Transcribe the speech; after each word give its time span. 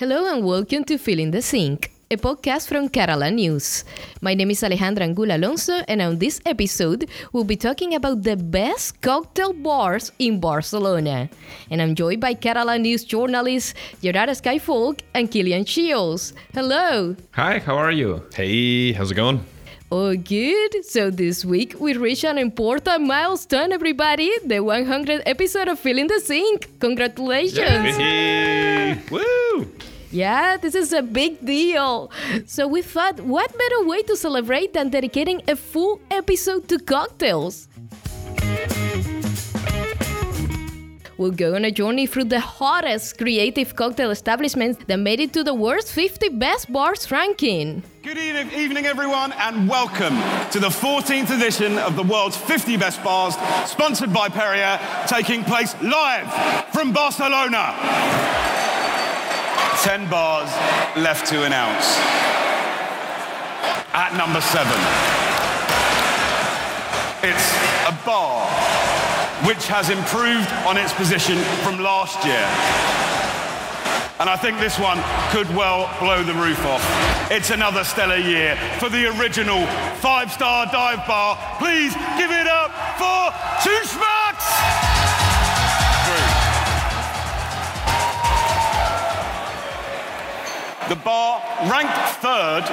Hello 0.00 0.32
and 0.32 0.42
welcome 0.42 0.82
to 0.84 0.96
Filling 0.96 1.30
the 1.30 1.42
Sink, 1.42 1.92
a 2.10 2.16
podcast 2.16 2.68
from 2.68 2.88
Catalan 2.88 3.34
News. 3.34 3.84
My 4.22 4.32
name 4.32 4.50
is 4.50 4.62
Alejandra 4.62 5.04
Angula 5.04 5.34
Alonso, 5.34 5.74
and 5.88 6.00
on 6.00 6.18
this 6.18 6.40
episode, 6.46 7.06
we'll 7.34 7.44
be 7.44 7.54
talking 7.54 7.94
about 7.94 8.22
the 8.22 8.34
best 8.34 8.98
cocktail 9.02 9.52
bars 9.52 10.10
in 10.18 10.40
Barcelona. 10.40 11.28
And 11.70 11.82
I'm 11.82 11.94
joined 11.94 12.22
by 12.22 12.32
Catalan 12.32 12.80
News 12.80 13.04
journalists 13.04 13.74
Gerard 14.02 14.30
Skyfolk 14.30 15.00
and 15.12 15.30
Kilian 15.30 15.68
Shields. 15.68 16.32
Hello. 16.54 17.14
Hi, 17.32 17.58
how 17.58 17.76
are 17.76 17.92
you? 17.92 18.22
Hey, 18.32 18.92
how's 18.92 19.10
it 19.10 19.16
going? 19.16 19.44
Oh, 19.92 20.16
good. 20.16 20.82
So 20.86 21.10
this 21.10 21.44
week 21.44 21.78
we 21.78 21.92
reached 21.92 22.24
an 22.24 22.38
important 22.38 23.06
milestone, 23.06 23.70
everybody. 23.70 24.30
The 24.46 24.64
100th 24.64 25.24
episode 25.26 25.68
of 25.68 25.78
Filling 25.78 26.06
the 26.06 26.20
Sink. 26.20 26.80
Congratulations. 26.80 27.96
Hey, 27.98 28.98
woo! 29.10 29.68
Yeah, 30.12 30.56
this 30.56 30.74
is 30.74 30.92
a 30.92 31.02
big 31.02 31.44
deal. 31.46 32.10
So 32.44 32.66
we 32.66 32.82
thought, 32.82 33.20
what 33.20 33.56
better 33.56 33.84
way 33.84 34.02
to 34.02 34.16
celebrate 34.16 34.72
than 34.72 34.88
dedicating 34.88 35.40
a 35.46 35.54
full 35.54 36.00
episode 36.10 36.66
to 36.68 36.80
cocktails? 36.80 37.68
We'll 41.16 41.30
go 41.30 41.54
on 41.54 41.64
a 41.64 41.70
journey 41.70 42.06
through 42.06 42.24
the 42.24 42.40
hottest 42.40 43.18
creative 43.18 43.76
cocktail 43.76 44.10
establishments 44.10 44.82
that 44.86 44.96
made 44.96 45.20
it 45.20 45.32
to 45.34 45.44
the 45.44 45.54
world's 45.54 45.92
50 45.92 46.30
best 46.30 46.72
bars 46.72 47.08
ranking. 47.12 47.84
Good 48.02 48.18
evening, 48.18 48.86
everyone, 48.86 49.32
and 49.32 49.68
welcome 49.68 50.16
to 50.50 50.58
the 50.58 50.70
14th 50.70 51.30
edition 51.36 51.78
of 51.78 51.94
the 51.94 52.02
world's 52.02 52.36
50 52.36 52.76
best 52.78 53.04
bars, 53.04 53.36
sponsored 53.70 54.12
by 54.12 54.28
Perrier, 54.28 54.80
taking 55.06 55.44
place 55.44 55.80
live 55.82 56.72
from 56.72 56.92
Barcelona. 56.92 57.76
10 59.82 60.10
bars 60.10 60.50
left 60.94 61.26
to 61.26 61.44
announce. 61.44 61.96
At 63.96 64.12
number 64.12 64.42
seven, 64.42 64.76
it's 67.24 67.48
a 67.88 67.96
bar 68.04 68.44
which 69.48 69.66
has 69.68 69.88
improved 69.88 70.52
on 70.68 70.76
its 70.76 70.92
position 70.92 71.38
from 71.64 71.80
last 71.80 72.22
year. 72.26 72.44
And 74.20 74.28
I 74.28 74.36
think 74.36 74.60
this 74.60 74.78
one 74.78 75.00
could 75.32 75.48
well 75.56 75.88
blow 75.98 76.22
the 76.22 76.34
roof 76.34 76.60
off. 76.66 76.84
It's 77.30 77.48
another 77.48 77.82
stellar 77.82 78.18
year 78.20 78.56
for 78.78 78.90
the 78.90 79.08
original 79.18 79.64
five 79.96 80.30
star 80.30 80.66
dive 80.66 81.06
bar. 81.06 81.38
Please 81.58 81.94
give 82.18 82.30
it 82.30 82.46
up 82.46 82.70
for 83.00 83.32
Two 83.64 83.80
Schmucks! 83.88 85.19
The 90.90 90.96
bar, 90.96 91.40
ranked 91.70 91.94
third, 92.18 92.66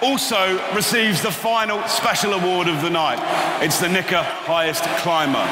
also 0.00 0.62
receives 0.76 1.20
the 1.20 1.32
final 1.32 1.82
special 1.88 2.34
award 2.34 2.68
of 2.68 2.80
the 2.82 2.88
night. 2.88 3.18
It's 3.60 3.80
the 3.80 3.88
Nikka 3.88 4.22
Highest 4.22 4.84
Climber. 5.02 5.42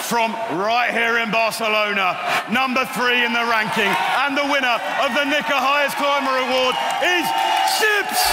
From 0.00 0.32
right 0.56 0.88
here 0.90 1.18
in 1.18 1.30
Barcelona, 1.30 2.16
number 2.50 2.86
three 2.96 3.22
in 3.22 3.34
the 3.34 3.44
ranking, 3.52 3.92
and 4.24 4.32
the 4.32 4.48
winner 4.48 4.80
of 5.04 5.12
the 5.12 5.28
Nikka 5.28 5.60
Highest 5.60 6.00
Climber 6.00 6.40
Award 6.40 6.72
is 7.04 7.28
Sips! 7.76 8.32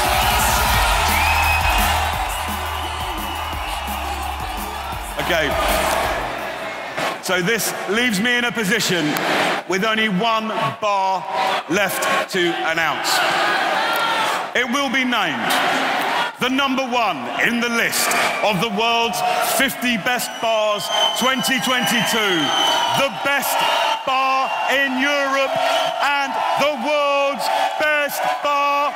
Okay. 5.27 5.92
So 7.23 7.41
this 7.41 7.73
leaves 7.87 8.19
me 8.19 8.37
in 8.37 8.43
a 8.43 8.51
position 8.51 9.05
with 9.69 9.85
only 9.85 10.09
one 10.09 10.49
bar 10.81 11.23
left 11.69 12.29
to 12.31 12.51
announce. 12.67 13.07
It 14.53 14.67
will 14.67 14.91
be 14.91 15.05
named 15.07 15.47
the 16.41 16.49
number 16.49 16.83
one 16.83 17.23
in 17.47 17.61
the 17.61 17.69
list 17.69 18.09
of 18.43 18.59
the 18.59 18.67
world's 18.75 19.15
50 19.55 20.03
best 20.03 20.29
bars 20.41 20.83
2022, 21.15 21.63
the 22.99 23.07
best 23.23 23.55
bar 24.05 24.51
in 24.75 24.99
Europe, 24.99 25.55
and 26.03 26.29
the 26.59 26.75
world's 26.83 27.47
best 27.79 28.19
bar. 28.43 28.91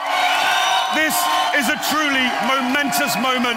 This 0.97 1.13
is 1.53 1.69
a 1.69 1.77
truly 1.93 2.25
momentous 2.49 3.13
moment 3.21 3.53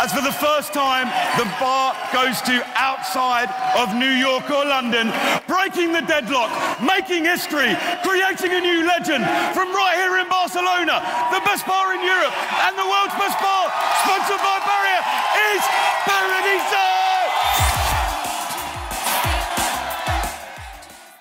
as 0.00 0.08
for 0.08 0.24
the 0.24 0.32
first 0.32 0.72
time 0.72 1.04
the 1.36 1.44
bar 1.60 1.92
goes 2.16 2.40
to 2.48 2.64
outside 2.80 3.52
of 3.76 3.92
New 3.94 4.16
York 4.16 4.48
or 4.48 4.64
London, 4.64 5.12
breaking 5.46 5.92
the 5.92 6.00
deadlock, 6.00 6.48
making 6.80 7.28
history, 7.28 7.76
creating 8.00 8.56
a 8.56 8.60
new 8.64 8.88
legend 8.88 9.20
from 9.52 9.68
right 9.76 10.00
here 10.00 10.16
in 10.16 10.28
Barcelona. 10.32 11.04
The 11.28 11.44
best 11.44 11.68
bar 11.68 11.92
in 11.92 12.00
Europe 12.00 12.32
and 12.64 12.72
the 12.72 12.88
world's 12.88 13.16
best 13.20 13.36
bar, 13.36 13.68
sponsored 14.08 14.40
by 14.40 14.56
Perrier, 14.64 15.02
is 15.52 15.62
Paradiso! 16.08 16.97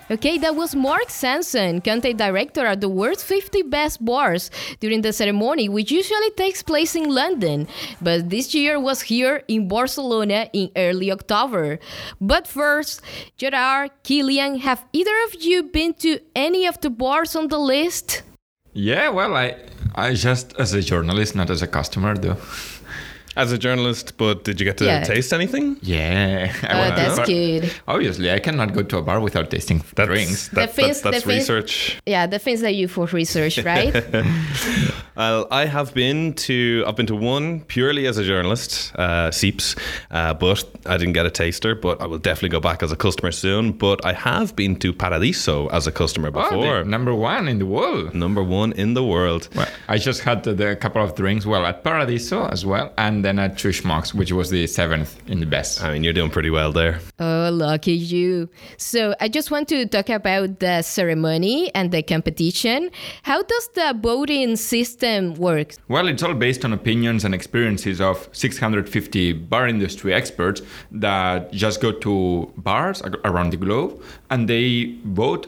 Okay, 0.09 0.37
that 0.37 0.55
was 0.55 0.73
Mark 0.73 1.09
Sansom, 1.09 1.81
content 1.81 2.17
director 2.17 2.65
at 2.65 2.79
the 2.79 2.87
world's 2.87 3.23
50 3.23 3.63
best 3.63 4.03
bars 4.03 4.49
during 4.79 5.01
the 5.01 5.11
ceremony, 5.11 5.67
which 5.67 5.91
usually 5.91 6.31
takes 6.31 6.63
place 6.63 6.95
in 6.95 7.09
London, 7.09 7.67
but 8.01 8.29
this 8.29 8.55
year 8.55 8.79
was 8.79 9.01
here 9.01 9.43
in 9.49 9.67
Barcelona 9.67 10.49
in 10.53 10.71
early 10.77 11.11
October. 11.11 11.79
But 12.21 12.47
first, 12.47 13.01
Gerard, 13.35 13.91
Kilian, 14.05 14.59
have 14.59 14.85
either 14.93 15.15
of 15.27 15.43
you 15.43 15.63
been 15.63 15.93
to 15.95 16.21
any 16.33 16.65
of 16.65 16.79
the 16.79 16.89
bars 16.89 17.35
on 17.35 17.49
the 17.49 17.59
list? 17.59 18.23
Yeah, 18.71 19.09
well, 19.09 19.35
I, 19.35 19.57
I 19.93 20.13
just 20.13 20.55
as 20.57 20.73
a 20.73 20.81
journalist, 20.81 21.35
not 21.35 21.49
as 21.49 21.61
a 21.61 21.67
customer, 21.67 22.15
though. 22.15 22.37
As 23.37 23.51
a 23.51 23.57
journalist, 23.57 24.17
but 24.17 24.43
did 24.43 24.59
you 24.59 24.65
get 24.65 24.77
to 24.79 24.85
Yeah. 24.85 25.03
taste 25.03 25.31
anything? 25.31 25.77
Yeah, 25.83 26.51
I 26.63 26.73
Oh, 26.73 26.79
went 26.81 26.95
to 26.97 27.01
a 27.01 27.15
that's 27.15 27.29
good. 27.29 27.71
Obviously, 27.87 28.31
I 28.31 28.39
cannot 28.39 28.73
go 28.73 28.81
to 28.81 28.97
a 28.97 29.01
bar 29.03 29.19
without 29.19 29.51
tasting 29.51 29.83
That's, 29.95 30.07
drinks. 30.09 30.47
that- 30.47 30.55
The 30.55 30.61
that's, 30.61 30.73
things- 30.75 31.01
that's 31.01 31.17
the 31.23 31.29
things- 31.29 31.41
research. 31.49 31.99
Yeah, 32.07 32.25
the 32.25 32.39
things 32.39 32.61
that 32.61 32.73
you 32.73 32.87
for 32.87 33.05
research, 33.21 33.59
right? 33.59 33.93
Well, 35.17 35.47
I 35.49 35.65
have 35.65 35.95
been 35.95 36.33
to 36.45 36.83
I've 36.85 36.95
been 36.95 37.07
to 37.07 37.15
one 37.15 37.61
purely 37.61 38.05
as 38.05 38.19
a 38.19 38.23
journalist, 38.23 38.93
uh, 38.95 39.31
Sips, 39.31 39.75
uh, 40.11 40.35
but 40.35 40.63
I 40.85 40.97
didn't 40.97 41.13
get 41.13 41.25
a 41.25 41.31
taster. 41.31 41.73
But 41.73 41.99
I 42.01 42.05
will 42.05 42.19
definitely 42.19 42.49
go 42.49 42.59
back 42.59 42.83
as 42.83 42.91
a 42.91 42.95
customer 42.95 43.31
soon. 43.31 43.71
But 43.71 44.05
I 44.05 44.13
have 44.13 44.55
been 44.55 44.75
to 44.77 44.93
Paradiso 44.93 45.69
as 45.69 45.87
a 45.87 45.91
customer 45.91 46.27
Oh, 46.27 46.31
before. 46.43 46.79
the 46.83 46.85
number 46.85 47.15
one 47.15 47.47
in 47.47 47.57
the 47.57 47.65
world. 47.65 48.13
Number 48.13 48.43
one 48.43 48.73
in 48.73 48.93
the 48.93 49.03
world. 49.03 49.49
Well, 49.55 49.67
I 49.87 49.97
just 49.97 50.21
had 50.21 50.43
the, 50.43 50.53
the 50.53 50.75
couple 50.75 51.01
of 51.03 51.15
drinks, 51.15 51.47
well, 51.47 51.65
at 51.65 51.83
Paradiso 51.83 52.45
as 52.49 52.63
well, 52.63 52.93
and 52.99 53.25
then 53.25 53.39
at 53.39 53.57
Two 53.57 53.69
Schmucks, 53.69 54.13
which 54.13 54.31
was 54.31 54.51
the 54.51 54.67
seventh 54.67 55.19
in 55.27 55.39
the 55.39 55.47
best. 55.47 55.81
I 55.83 55.93
mean, 55.93 56.03
you're 56.03 56.13
doing 56.13 56.29
pretty 56.29 56.51
well 56.51 56.71
there. 56.71 56.99
Oh, 57.17 57.49
lucky 57.51 57.93
you. 57.93 58.49
So, 58.77 59.15
I 59.19 59.29
just 59.29 59.49
want 59.49 59.67
to 59.69 59.87
talk 59.87 60.09
about 60.09 60.59
the 60.59 60.83
ceremony 60.83 61.71
and 61.73 61.91
the 61.91 62.03
competition. 62.03 62.91
How 63.23 63.41
does 63.41 63.69
the 63.73 63.97
voting 63.99 64.55
system 64.57 65.06
work? 65.37 65.73
Well, 65.87 66.07
it's 66.07 66.23
all 66.23 66.33
based 66.33 66.65
on 66.65 66.73
opinions 66.73 67.25
and 67.25 67.33
experiences 67.33 68.01
of 68.01 68.29
650 68.31 69.33
bar 69.33 69.67
industry 69.67 70.13
experts 70.13 70.61
that 70.91 71.51
just 71.51 71.81
go 71.81 71.91
to 71.91 72.51
bars 72.57 73.01
around 73.23 73.51
the 73.51 73.57
globe 73.57 74.01
and 74.29 74.47
they 74.47 74.95
vote 75.05 75.47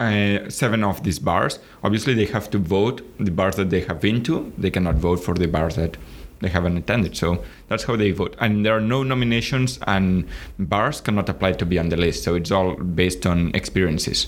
uh, 0.00 0.50
seven 0.50 0.82
of 0.82 1.02
these 1.04 1.18
bars. 1.18 1.58
Obviously, 1.84 2.14
they 2.14 2.26
have 2.26 2.50
to 2.50 2.58
vote 2.58 3.02
the 3.18 3.30
bars 3.30 3.56
that 3.56 3.70
they 3.70 3.80
have 3.82 4.00
been 4.00 4.22
to. 4.24 4.52
They 4.58 4.70
cannot 4.70 4.96
vote 4.96 5.20
for 5.20 5.34
the 5.34 5.46
bars 5.46 5.76
that 5.76 5.96
they 6.40 6.48
haven't 6.48 6.76
attended. 6.76 7.16
So 7.16 7.42
that's 7.68 7.84
how 7.84 7.96
they 7.96 8.10
vote. 8.10 8.34
And 8.40 8.66
there 8.66 8.76
are 8.76 8.80
no 8.80 9.02
nominations, 9.04 9.78
and 9.86 10.26
bars 10.58 11.00
cannot 11.00 11.28
apply 11.28 11.52
to 11.52 11.66
be 11.66 11.78
on 11.78 11.88
the 11.88 11.96
list. 11.96 12.24
So 12.24 12.34
it's 12.34 12.50
all 12.50 12.74
based 12.74 13.26
on 13.26 13.52
experiences. 13.54 14.26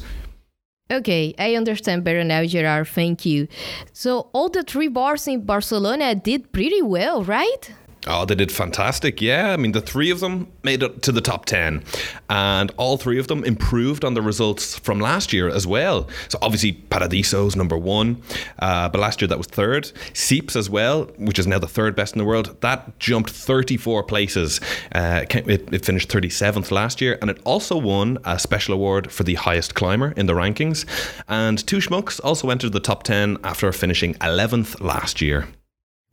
Okay, 0.90 1.34
I 1.38 1.54
understand 1.54 2.04
better 2.04 2.22
now, 2.24 2.44
Gerard. 2.44 2.88
Thank 2.88 3.24
you. 3.24 3.48
So, 3.92 4.28
all 4.32 4.50
the 4.50 4.62
three 4.62 4.88
bars 4.88 5.26
in 5.26 5.40
Barcelona 5.42 6.14
did 6.14 6.52
pretty 6.52 6.82
well, 6.82 7.24
right? 7.24 7.72
Oh, 8.06 8.24
they 8.24 8.34
did 8.34 8.52
fantastic. 8.52 9.22
Yeah, 9.22 9.52
I 9.52 9.56
mean, 9.56 9.72
the 9.72 9.80
three 9.80 10.10
of 10.10 10.20
them 10.20 10.48
made 10.62 10.82
it 10.82 11.02
to 11.02 11.12
the 11.12 11.20
top 11.22 11.46
10, 11.46 11.82
and 12.28 12.70
all 12.76 12.98
three 12.98 13.18
of 13.18 13.28
them 13.28 13.44
improved 13.44 14.04
on 14.04 14.14
the 14.14 14.20
results 14.20 14.78
from 14.78 15.00
last 15.00 15.32
year 15.32 15.48
as 15.48 15.66
well. 15.66 16.08
So, 16.28 16.38
obviously, 16.42 16.72
Paradiso's 16.72 17.56
number 17.56 17.78
one, 17.78 18.22
uh, 18.58 18.90
but 18.90 19.00
last 19.00 19.22
year 19.22 19.28
that 19.28 19.38
was 19.38 19.46
third. 19.46 19.90
Sips 20.12 20.54
as 20.54 20.68
well, 20.68 21.04
which 21.16 21.38
is 21.38 21.46
now 21.46 21.58
the 21.58 21.68
third 21.68 21.96
best 21.96 22.14
in 22.14 22.18
the 22.18 22.24
world, 22.24 22.60
that 22.60 22.98
jumped 22.98 23.30
34 23.30 24.02
places. 24.02 24.60
Uh, 24.94 25.24
it 25.30 25.72
it, 25.72 25.84
finished 25.84 26.08
37th 26.10 26.70
last 26.70 27.00
year, 27.00 27.18
and 27.20 27.30
it 27.30 27.40
also 27.44 27.76
won 27.76 28.18
a 28.24 28.38
special 28.38 28.74
award 28.74 29.10
for 29.10 29.22
the 29.24 29.34
highest 29.34 29.74
climber 29.74 30.12
in 30.16 30.26
the 30.26 30.34
rankings. 30.34 30.84
And 31.28 31.64
Two 31.66 31.78
Schmucks 31.78 32.20
also 32.22 32.50
entered 32.50 32.72
the 32.72 32.80
top 32.80 33.02
10 33.02 33.38
after 33.44 33.72
finishing 33.72 34.14
11th 34.14 34.80
last 34.80 35.20
year. 35.20 35.48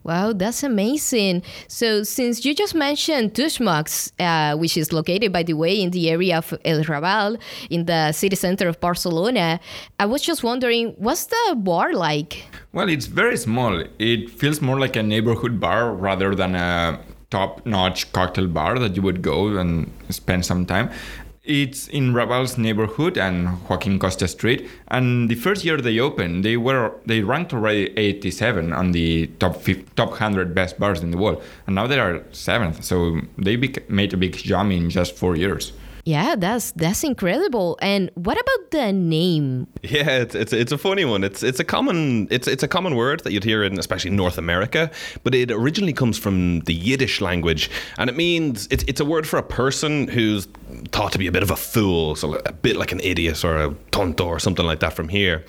Wow, 0.03 0.33
that's 0.33 0.63
amazing. 0.63 1.43
So, 1.67 2.03
since 2.03 2.43
you 2.43 2.55
just 2.55 2.73
mentioned 2.73 3.35
Two 3.35 3.45
Schmucks, 3.45 4.11
uh, 4.19 4.57
which 4.57 4.75
is 4.75 4.91
located, 4.91 5.31
by 5.31 5.43
the 5.43 5.53
way, 5.53 5.79
in 5.79 5.91
the 5.91 6.09
area 6.09 6.37
of 6.39 6.53
El 6.65 6.83
Raval, 6.83 7.39
in 7.69 7.85
the 7.85 8.11
city 8.11 8.35
center 8.35 8.67
of 8.67 8.79
Barcelona, 8.79 9.59
I 9.99 10.05
was 10.07 10.21
just 10.21 10.43
wondering, 10.43 10.95
what's 10.97 11.25
the 11.25 11.55
bar 11.57 11.93
like? 11.93 12.45
Well, 12.73 12.89
it's 12.89 13.05
very 13.05 13.37
small. 13.37 13.83
It 13.99 14.29
feels 14.31 14.59
more 14.61 14.79
like 14.79 14.95
a 14.95 15.03
neighborhood 15.03 15.59
bar 15.59 15.93
rather 15.93 16.33
than 16.33 16.55
a 16.55 16.99
top 17.29 17.65
notch 17.65 18.11
cocktail 18.11 18.47
bar 18.47 18.77
that 18.77 18.95
you 18.95 19.01
would 19.01 19.21
go 19.21 19.57
and 19.57 19.91
spend 20.09 20.45
some 20.45 20.65
time. 20.65 20.91
It's 21.51 21.89
in 21.89 22.13
Raval's 22.13 22.57
neighborhood 22.57 23.17
and 23.17 23.61
Joaquin 23.67 23.99
Costa 23.99 24.25
Street. 24.29 24.69
And 24.87 25.27
the 25.27 25.35
first 25.35 25.65
year 25.65 25.75
they 25.75 25.99
opened, 25.99 26.45
they 26.45 26.55
were 26.55 26.93
they 27.05 27.23
ranked 27.23 27.53
already 27.53 27.91
87 27.97 28.71
on 28.71 28.93
the 28.93 29.27
top 29.37 29.57
50, 29.57 29.85
top 29.97 30.11
100 30.11 30.55
best 30.55 30.79
bars 30.79 31.01
in 31.01 31.11
the 31.11 31.17
world, 31.17 31.43
and 31.67 31.75
now 31.75 31.87
they 31.87 31.99
are 31.99 32.23
seventh. 32.31 32.85
So 32.85 33.19
they 33.37 33.57
made 33.89 34.13
a 34.13 34.17
big 34.17 34.37
jump 34.37 34.71
in 34.71 34.89
just 34.89 35.17
four 35.17 35.35
years. 35.35 35.73
Yeah, 36.03 36.35
that's 36.35 36.71
that's 36.71 37.03
incredible. 37.03 37.77
And 37.81 38.09
what 38.15 38.39
about 38.39 38.71
the 38.71 38.91
name? 38.91 39.67
Yeah, 39.83 40.19
it's, 40.19 40.35
it's 40.35 40.53
it's 40.53 40.71
a 40.71 40.77
funny 40.77 41.05
one. 41.05 41.23
It's 41.23 41.43
it's 41.43 41.59
a 41.59 41.63
common 41.63 42.27
it's 42.31 42.47
it's 42.47 42.63
a 42.63 42.67
common 42.67 42.95
word 42.95 43.21
that 43.23 43.33
you'd 43.33 43.43
hear 43.43 43.63
in 43.63 43.77
especially 43.79 44.11
North 44.11 44.37
America, 44.37 44.89
but 45.23 45.35
it 45.35 45.51
originally 45.51 45.93
comes 45.93 46.17
from 46.17 46.61
the 46.61 46.73
Yiddish 46.73 47.19
language, 47.19 47.69
and 47.97 48.09
it 48.09 48.15
means 48.15 48.67
it's 48.71 48.83
it's 48.87 49.01
a 49.01 49.05
word 49.05 49.27
for 49.27 49.37
a 49.37 49.43
person 49.43 50.07
who's 50.07 50.47
thought 50.91 51.11
to 51.11 51.17
be 51.17 51.27
a 51.27 51.31
bit 51.31 51.43
of 51.43 51.51
a 51.51 51.55
fool, 51.55 52.15
so 52.15 52.35
a 52.35 52.51
bit 52.51 52.77
like 52.77 52.91
an 52.91 52.99
idiot 53.01 53.43
or 53.43 53.57
a 53.57 53.75
tonto 53.91 54.25
or 54.25 54.39
something 54.39 54.65
like 54.65 54.79
that 54.79 54.93
from 54.93 55.09
here. 55.09 55.43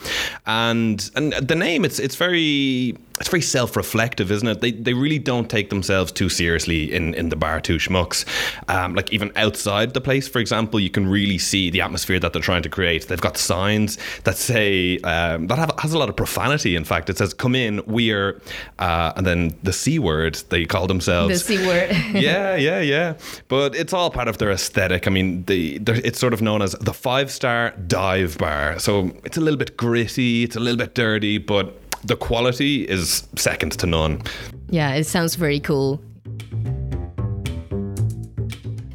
And 0.46 1.10
and 1.14 1.32
the 1.32 1.56
name 1.56 1.84
it's 1.84 1.98
it's 1.98 2.16
very 2.16 2.96
it's 3.20 3.28
very 3.28 3.42
self-reflective, 3.42 4.30
isn't 4.30 4.48
it? 4.48 4.60
They, 4.60 4.72
they 4.72 4.94
really 4.94 5.18
don't 5.18 5.48
take 5.48 5.70
themselves 5.70 6.12
too 6.12 6.28
seriously 6.28 6.92
in, 6.92 7.14
in 7.14 7.28
the 7.28 7.36
bar 7.36 7.60
two 7.60 7.76
schmucks. 7.76 8.24
Um, 8.68 8.94
like 8.94 9.12
even 9.12 9.32
outside 9.36 9.94
the 9.94 10.00
place, 10.00 10.28
for 10.28 10.38
example, 10.38 10.80
you 10.80 10.90
can 10.90 11.06
really 11.06 11.38
see 11.38 11.70
the 11.70 11.80
atmosphere 11.80 12.18
that 12.20 12.32
they're 12.32 12.42
trying 12.42 12.62
to 12.62 12.68
create. 12.68 13.08
They've 13.08 13.20
got 13.20 13.36
signs 13.36 13.98
that 14.24 14.36
say 14.36 14.98
um, 14.98 15.46
that 15.48 15.58
have, 15.58 15.72
has 15.78 15.92
a 15.92 15.98
lot 15.98 16.08
of 16.08 16.16
profanity. 16.16 16.76
In 16.76 16.84
fact, 16.84 17.10
it 17.10 17.18
says 17.18 17.34
"Come 17.34 17.54
in, 17.54 17.82
we're," 17.86 18.40
uh, 18.78 19.12
and 19.16 19.26
then 19.26 19.56
the 19.62 19.72
c 19.72 19.98
word. 19.98 20.36
They 20.48 20.64
call 20.64 20.86
themselves 20.86 21.44
the 21.44 21.56
c 21.56 21.66
word. 21.66 21.90
yeah, 22.14 22.56
yeah, 22.56 22.80
yeah. 22.80 23.14
But 23.48 23.74
it's 23.74 23.92
all 23.92 24.10
part 24.10 24.28
of 24.28 24.38
their 24.38 24.50
aesthetic. 24.50 25.06
I 25.06 25.10
mean, 25.10 25.44
the 25.44 25.80
it's 25.86 26.18
sort 26.18 26.32
of 26.32 26.42
known 26.42 26.62
as 26.62 26.72
the 26.72 26.94
five 26.94 27.30
star 27.30 27.70
dive 27.86 28.38
bar. 28.38 28.78
So 28.78 29.12
it's 29.24 29.36
a 29.36 29.40
little 29.40 29.58
bit 29.58 29.76
gritty, 29.76 30.44
it's 30.44 30.56
a 30.56 30.60
little 30.60 30.78
bit 30.78 30.94
dirty, 30.94 31.38
but 31.38 31.81
the 32.04 32.16
quality 32.16 32.82
is 32.88 33.26
second 33.36 33.72
to 33.78 33.86
none. 33.86 34.22
Yeah, 34.70 34.94
it 34.94 35.04
sounds 35.04 35.34
very 35.34 35.60
cool. 35.60 36.00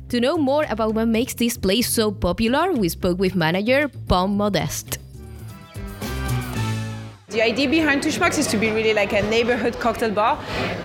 To 0.09 0.21
know 0.21 0.37
more 0.37 0.65
about 0.69 0.93
what 0.93 1.07
makes 1.07 1.33
this 1.33 1.57
place 1.57 1.89
so 1.89 2.11
popular, 2.11 2.71
we 2.71 2.87
spoke 2.89 3.19
with 3.19 3.35
manager 3.35 3.89
Pom 4.07 4.37
Modeste. 4.37 4.99
The 7.29 7.41
idea 7.41 7.67
behind 7.67 8.03
Two 8.03 8.07
Schmucks 8.07 8.37
is 8.37 8.47
to 8.47 8.57
be 8.57 8.71
really 8.71 8.93
like 8.93 9.11
a 9.11 9.21
neighborhood 9.23 9.77
cocktail 9.81 10.11
bar. 10.11 10.37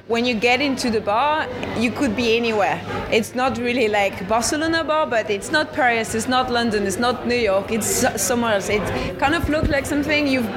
When 0.08 0.24
you 0.24 0.34
get 0.34 0.60
into 0.60 0.90
the 0.90 1.00
bar, 1.00 1.46
you 1.78 1.92
could 1.92 2.16
be 2.16 2.36
anywhere. 2.36 2.80
It's 3.12 3.36
not 3.36 3.58
really 3.58 3.86
like 3.86 4.26
Barcelona 4.26 4.82
bar, 4.82 5.06
but 5.06 5.30
it's 5.30 5.52
not 5.52 5.72
Paris, 5.72 6.16
it's 6.16 6.26
not 6.26 6.50
London, 6.50 6.84
it's 6.84 6.98
not 6.98 7.28
New 7.28 7.36
York, 7.36 7.70
it's 7.70 8.04
somewhere 8.20 8.54
else. 8.54 8.68
It 8.70 8.82
kind 9.20 9.36
of 9.36 9.48
looks 9.48 9.68
like 9.68 9.86
something 9.86 10.26
you've 10.26 10.50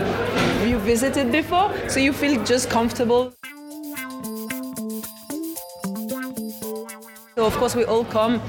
you 0.68 0.80
visited 0.80 1.32
before, 1.32 1.72
so 1.88 2.00
you 2.00 2.14
feel 2.14 2.44
just 2.44 2.68
comfortable. 2.68 3.32
So 7.38 7.46
of 7.46 7.58
course 7.58 7.76
we 7.76 7.84
all 7.84 8.06
come 8.06 8.42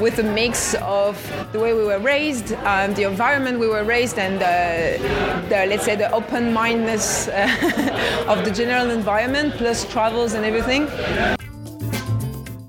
with 0.00 0.18
a 0.18 0.22
mix 0.22 0.74
of 0.76 1.20
the 1.52 1.58
way 1.58 1.74
we 1.74 1.84
were 1.84 1.98
raised, 1.98 2.54
um, 2.64 2.94
the 2.94 3.02
environment 3.02 3.58
we 3.58 3.68
were 3.68 3.84
raised, 3.84 4.18
and 4.18 4.40
the, 4.40 4.98
the 5.50 5.66
let's 5.66 5.84
say 5.84 5.96
the 5.96 6.10
open-mindedness 6.12 7.28
uh, 7.28 8.24
of 8.28 8.42
the 8.46 8.50
general 8.50 8.88
environment, 8.88 9.52
plus 9.56 9.84
travels 9.92 10.32
and 10.32 10.46
everything 10.46 10.88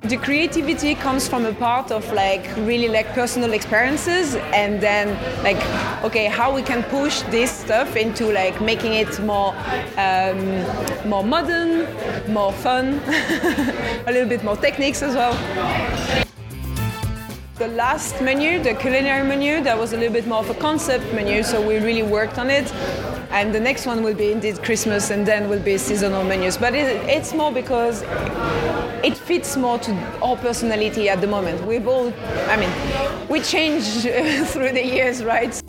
the 0.03 0.17
creativity 0.17 0.95
comes 0.95 1.29
from 1.29 1.45
a 1.45 1.53
part 1.53 1.89
of 1.89 2.11
like 2.11 2.45
really 2.57 2.89
like 2.89 3.07
personal 3.13 3.53
experiences 3.53 4.35
and 4.51 4.81
then 4.81 5.07
like 5.43 5.55
okay 6.03 6.25
how 6.25 6.53
we 6.53 6.61
can 6.61 6.83
push 6.83 7.21
this 7.31 7.49
stuff 7.49 7.95
into 7.95 8.29
like 8.33 8.59
making 8.61 8.93
it 8.93 9.17
more 9.21 9.55
um, 9.97 11.09
more 11.09 11.23
modern 11.23 11.87
more 12.33 12.51
fun 12.51 12.99
a 14.07 14.11
little 14.11 14.27
bit 14.27 14.43
more 14.43 14.57
techniques 14.57 15.01
as 15.01 15.15
well 15.15 15.33
the 17.59 17.67
last 17.67 18.19
menu, 18.19 18.61
the 18.61 18.73
culinary 18.73 19.25
menu, 19.25 19.63
that 19.63 19.77
was 19.77 19.93
a 19.93 19.97
little 19.97 20.11
bit 20.11 20.25
more 20.27 20.39
of 20.39 20.49
a 20.49 20.55
concept 20.55 21.05
menu, 21.13 21.43
so 21.43 21.65
we 21.65 21.77
really 21.77 22.01
worked 22.01 22.39
on 22.39 22.49
it. 22.49 22.65
And 23.33 23.53
the 23.53 23.59
next 23.59 23.87
one 23.87 24.03
will 24.03 24.13
be 24.13 24.31
indeed 24.31 24.61
Christmas, 24.61 25.09
and 25.09 25.25
then 25.25 25.49
will 25.49 25.59
be 25.59 25.79
seasonal 25.79 26.23
menus. 26.23 26.55
But 26.55 26.75
it, 26.75 27.01
it's 27.09 27.33
more 27.33 27.51
because 27.51 28.03
it 29.03 29.17
fits 29.17 29.57
more 29.57 29.79
to 29.79 29.91
our 30.21 30.37
personality 30.37 31.09
at 31.09 31.19
the 31.19 31.25
moment. 31.25 31.65
We've 31.65 31.87
all, 31.87 32.13
I 32.47 32.57
mean, 32.57 33.27
we 33.27 33.41
change 33.41 33.85
through 34.51 34.73
the 34.73 34.85
years, 34.85 35.23
right? 35.23 35.59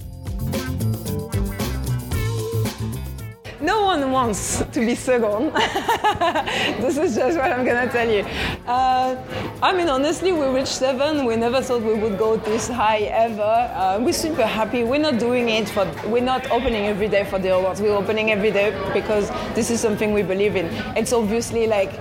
No 3.65 3.83
one 3.83 4.11
wants 4.13 4.63
to 4.73 4.81
be 4.81 4.95
second. 4.95 5.53
this 6.83 6.99
is 6.99 7.17
just 7.17 7.39
what 7.39 7.51
I'm 7.51 7.65
gonna 7.65 7.91
tell 7.91 8.09
you. 8.09 8.23
Uh, 8.67 9.17
I 9.63 9.73
mean, 9.73 9.89
honestly, 9.89 10.33
we 10.33 10.47
reached 10.47 10.77
seven. 10.87 11.25
We 11.25 11.37
never 11.37 11.63
thought 11.63 11.83
we 11.83 11.95
would 11.95 12.19
go 12.19 12.37
this 12.37 12.69
high 12.69 13.03
ever. 13.27 13.43
Uh, 13.43 13.99
we're 14.01 14.13
super 14.13 14.47
happy. 14.47 14.85
We're 14.85 15.01
not 15.01 15.19
doing 15.19 15.49
it 15.49 15.69
for. 15.69 15.85
We're 16.07 16.29
not 16.35 16.51
opening 16.51 16.87
every 16.87 17.09
day 17.09 17.25
for 17.25 17.39
the 17.39 17.55
awards. 17.55 17.81
We're 17.81 17.97
opening 17.97 18.31
every 18.31 18.51
day 18.51 18.69
because 18.93 19.31
this 19.55 19.71
is 19.71 19.81
something 19.81 20.13
we 20.13 20.23
believe 20.23 20.57
in. 20.57 20.67
It's 20.97 21.13
obviously 21.13 21.67
like 21.67 21.93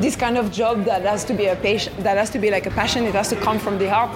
this 0.00 0.16
kind 0.16 0.36
of 0.36 0.50
job 0.50 0.84
that 0.84 1.02
has 1.02 1.24
to 1.26 1.34
be 1.34 1.46
a 1.46 1.56
passion. 1.56 1.92
That 2.02 2.16
has 2.16 2.30
to 2.30 2.38
be 2.38 2.50
like 2.50 2.66
a 2.66 2.70
passion. 2.70 3.04
It 3.04 3.14
has 3.14 3.28
to 3.28 3.36
come 3.36 3.58
from 3.58 3.78
the 3.78 3.88
heart. 3.88 4.10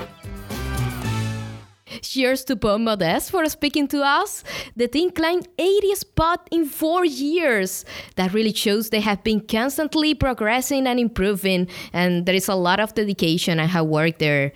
Cheers 2.17 2.45
to 2.45 2.57
Pom 2.57 2.85
Modeste 2.85 3.31
for 3.31 3.45
speaking 3.45 3.87
to 3.89 4.01
us. 4.03 4.43
The 4.75 4.89
team 4.89 5.11
climbed 5.11 5.49
80 5.59 5.95
spot 5.97 6.49
in 6.51 6.65
four 6.65 7.05
years. 7.05 7.85
That 8.15 8.33
really 8.33 8.55
shows 8.55 8.89
they 8.89 9.01
have 9.01 9.23
been 9.23 9.41
constantly 9.41 10.15
progressing 10.15 10.87
and 10.87 10.99
improving, 10.99 11.69
and 11.93 12.25
there 12.25 12.35
is 12.35 12.49
a 12.49 12.55
lot 12.55 12.81
of 12.81 12.95
dedication 12.95 13.61
and 13.61 13.71
hard 13.71 13.89
work 13.89 14.17
there. 14.17 14.53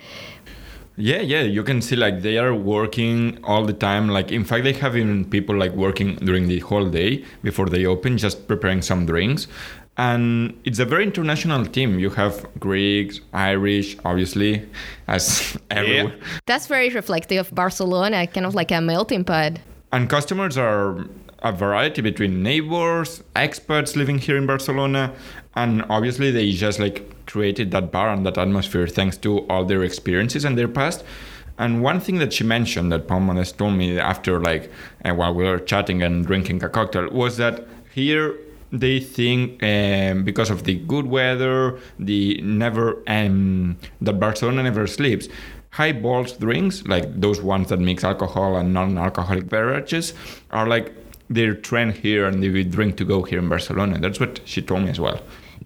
Yeah, 0.96 1.20
yeah, 1.20 1.42
you 1.42 1.62
can 1.62 1.82
see 1.82 1.96
like 1.96 2.22
they 2.22 2.38
are 2.38 2.54
working 2.54 3.38
all 3.44 3.66
the 3.66 3.74
time. 3.74 4.08
Like 4.08 4.32
in 4.32 4.44
fact, 4.44 4.64
they 4.64 4.72
have 4.74 4.96
even 4.96 5.26
people 5.26 5.54
like 5.54 5.72
working 5.72 6.16
during 6.16 6.48
the 6.48 6.60
whole 6.60 6.88
day 6.88 7.24
before 7.42 7.66
they 7.66 7.84
open, 7.84 8.16
just 8.16 8.48
preparing 8.48 8.80
some 8.80 9.04
drinks. 9.04 9.48
And 10.00 10.58
it's 10.64 10.78
a 10.78 10.86
very 10.86 11.04
international 11.04 11.66
team. 11.66 11.98
You 11.98 12.08
have 12.10 12.46
Greeks, 12.58 13.20
Irish, 13.34 13.98
obviously, 14.02 14.66
as 15.06 15.58
everywhere. 15.70 16.16
Yeah. 16.16 16.26
That's 16.46 16.66
very 16.66 16.88
reflective 16.88 17.38
of 17.46 17.54
Barcelona, 17.54 18.26
kind 18.26 18.46
of 18.46 18.54
like 18.54 18.70
a 18.70 18.80
melting 18.80 19.24
pot. 19.24 19.58
And 19.92 20.08
customers 20.08 20.56
are 20.56 21.04
a 21.40 21.52
variety 21.52 22.00
between 22.00 22.42
neighbors, 22.42 23.22
expats 23.36 23.94
living 23.94 24.16
here 24.16 24.38
in 24.38 24.46
Barcelona, 24.46 25.12
and 25.54 25.84
obviously 25.90 26.30
they 26.30 26.50
just 26.52 26.78
like 26.78 27.26
created 27.26 27.70
that 27.72 27.92
bar 27.92 28.08
and 28.08 28.24
that 28.24 28.38
atmosphere 28.38 28.86
thanks 28.86 29.18
to 29.18 29.40
all 29.48 29.66
their 29.66 29.84
experiences 29.84 30.46
and 30.46 30.56
their 30.56 30.68
past. 30.68 31.04
And 31.58 31.82
one 31.82 32.00
thing 32.00 32.16
that 32.20 32.32
she 32.32 32.42
mentioned 32.42 32.90
that 32.92 33.06
Pom 33.06 33.26
Modeste 33.26 33.58
told 33.58 33.74
me 33.74 33.98
after 33.98 34.40
like 34.40 34.70
uh, 35.04 35.12
while 35.12 35.34
we 35.34 35.44
were 35.44 35.58
chatting 35.58 36.02
and 36.02 36.24
drinking 36.24 36.64
a 36.64 36.70
cocktail 36.70 37.10
was 37.10 37.36
that 37.36 37.66
here 37.92 38.38
they 38.72 39.00
think 39.00 39.62
um, 39.62 40.24
because 40.24 40.50
of 40.50 40.64
the 40.64 40.76
good 40.76 41.06
weather, 41.06 41.78
the 41.98 42.40
never 42.42 43.02
um, 43.06 43.76
that 44.00 44.20
Barcelona 44.20 44.62
never 44.62 44.86
sleeps. 44.86 45.28
High 45.70 45.92
balls 45.92 46.32
drinks, 46.32 46.84
like 46.86 47.20
those 47.20 47.40
ones 47.40 47.68
that 47.68 47.78
mix 47.78 48.02
alcohol 48.02 48.56
and 48.56 48.74
non-alcoholic 48.74 49.48
beverages, 49.48 50.14
are 50.50 50.66
like 50.66 50.92
their 51.28 51.54
trend 51.54 51.94
here, 51.94 52.26
and 52.26 52.42
they 52.42 52.64
drink 52.64 52.96
to 52.96 53.04
go 53.04 53.22
here 53.22 53.38
in 53.38 53.48
Barcelona. 53.48 53.98
That's 53.98 54.18
what 54.18 54.40
she 54.44 54.62
told 54.62 54.82
me 54.82 54.90
as 54.90 54.98
well. 54.98 55.20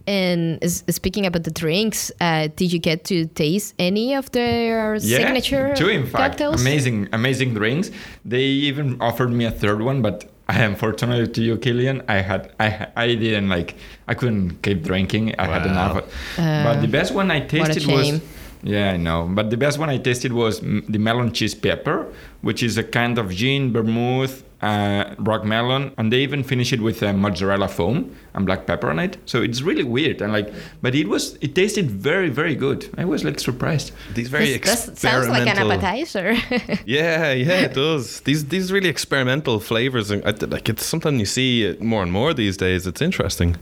And 0.06 0.58
speaking 0.70 1.24
about 1.24 1.44
the 1.44 1.50
drinks, 1.50 2.12
uh, 2.20 2.48
did 2.54 2.70
you 2.72 2.78
get 2.78 3.04
to 3.04 3.24
taste 3.26 3.74
any 3.78 4.14
of 4.14 4.30
their 4.32 4.96
yeah, 4.96 5.16
signature 5.16 5.74
two, 5.74 5.88
in 5.88 6.02
fact. 6.04 6.36
cocktails? 6.36 6.60
Amazing, 6.60 7.08
amazing 7.12 7.54
drinks. 7.54 7.90
They 8.24 8.42
even 8.42 9.00
offered 9.00 9.32
me 9.32 9.46
a 9.46 9.50
third 9.50 9.80
one, 9.80 10.02
but 10.02 10.30
unfortunately 10.48 11.28
to 11.28 11.42
you, 11.42 11.56
Killian, 11.56 12.02
I 12.08 12.16
had 12.16 12.52
I 12.60 12.88
I 12.96 13.14
didn't 13.14 13.48
like 13.48 13.76
I 14.06 14.14
couldn't 14.14 14.62
keep 14.62 14.82
drinking. 14.82 15.34
I 15.38 15.48
wow. 15.48 15.52
had 15.54 15.66
enough. 15.66 15.96
Uh, 16.38 16.64
but 16.64 16.80
the 16.80 16.88
best 16.88 17.14
one 17.14 17.30
I 17.30 17.40
tasted 17.40 17.86
was 17.86 18.20
yeah, 18.64 18.92
I 18.92 18.96
know. 18.96 19.28
But 19.30 19.50
the 19.50 19.58
best 19.58 19.78
one 19.78 19.90
I 19.90 19.98
tasted 19.98 20.32
was 20.32 20.60
the 20.60 20.98
melon 20.98 21.32
cheese 21.32 21.54
pepper, 21.54 22.10
which 22.40 22.62
is 22.62 22.78
a 22.78 22.82
kind 22.82 23.18
of 23.18 23.30
gin, 23.30 23.72
vermouth, 23.72 24.42
uh, 24.68 25.14
rock 25.30 25.42
melon, 25.44 25.82
and 25.98 26.06
they 26.12 26.20
even 26.26 26.42
finish 26.52 26.72
it 26.72 26.80
with 26.80 26.98
uh, 27.02 27.12
mozzarella 27.12 27.68
foam 27.68 27.96
and 28.34 28.46
black 28.46 28.66
pepper 28.66 28.88
on 28.90 28.98
it. 29.06 29.12
So 29.26 29.36
it's 29.42 29.60
really 29.68 29.84
weird 29.96 30.22
and 30.22 30.32
like, 30.38 30.48
but 30.82 30.92
it 30.94 31.06
was 31.08 31.24
it 31.40 31.54
tasted 31.54 31.86
very 31.90 32.30
very 32.40 32.54
good. 32.64 32.80
I 33.02 33.04
was 33.12 33.20
like 33.28 33.38
surprised. 33.40 33.88
These 34.14 34.28
very 34.28 34.44
This- 34.58 34.86
this 34.86 35.00
sounds 35.00 35.28
like 35.28 35.46
an 35.52 35.58
appetizer. 35.64 36.28
Yeah, 36.98 37.32
yeah, 37.32 37.66
it 37.68 37.74
does. 37.74 38.20
These 38.26 38.42
these 38.54 38.66
really 38.74 38.88
experimental 38.96 39.56
flavors, 39.70 40.10
and 40.12 40.20
I- 40.24 40.46
like 40.56 40.66
it's 40.72 40.86
something 40.92 41.14
you 41.24 41.26
see 41.38 41.76
more 41.80 42.02
and 42.02 42.12
more 42.18 42.30
these 42.34 42.56
days. 42.56 42.86
It's 42.90 43.02
interesting. 43.02 43.56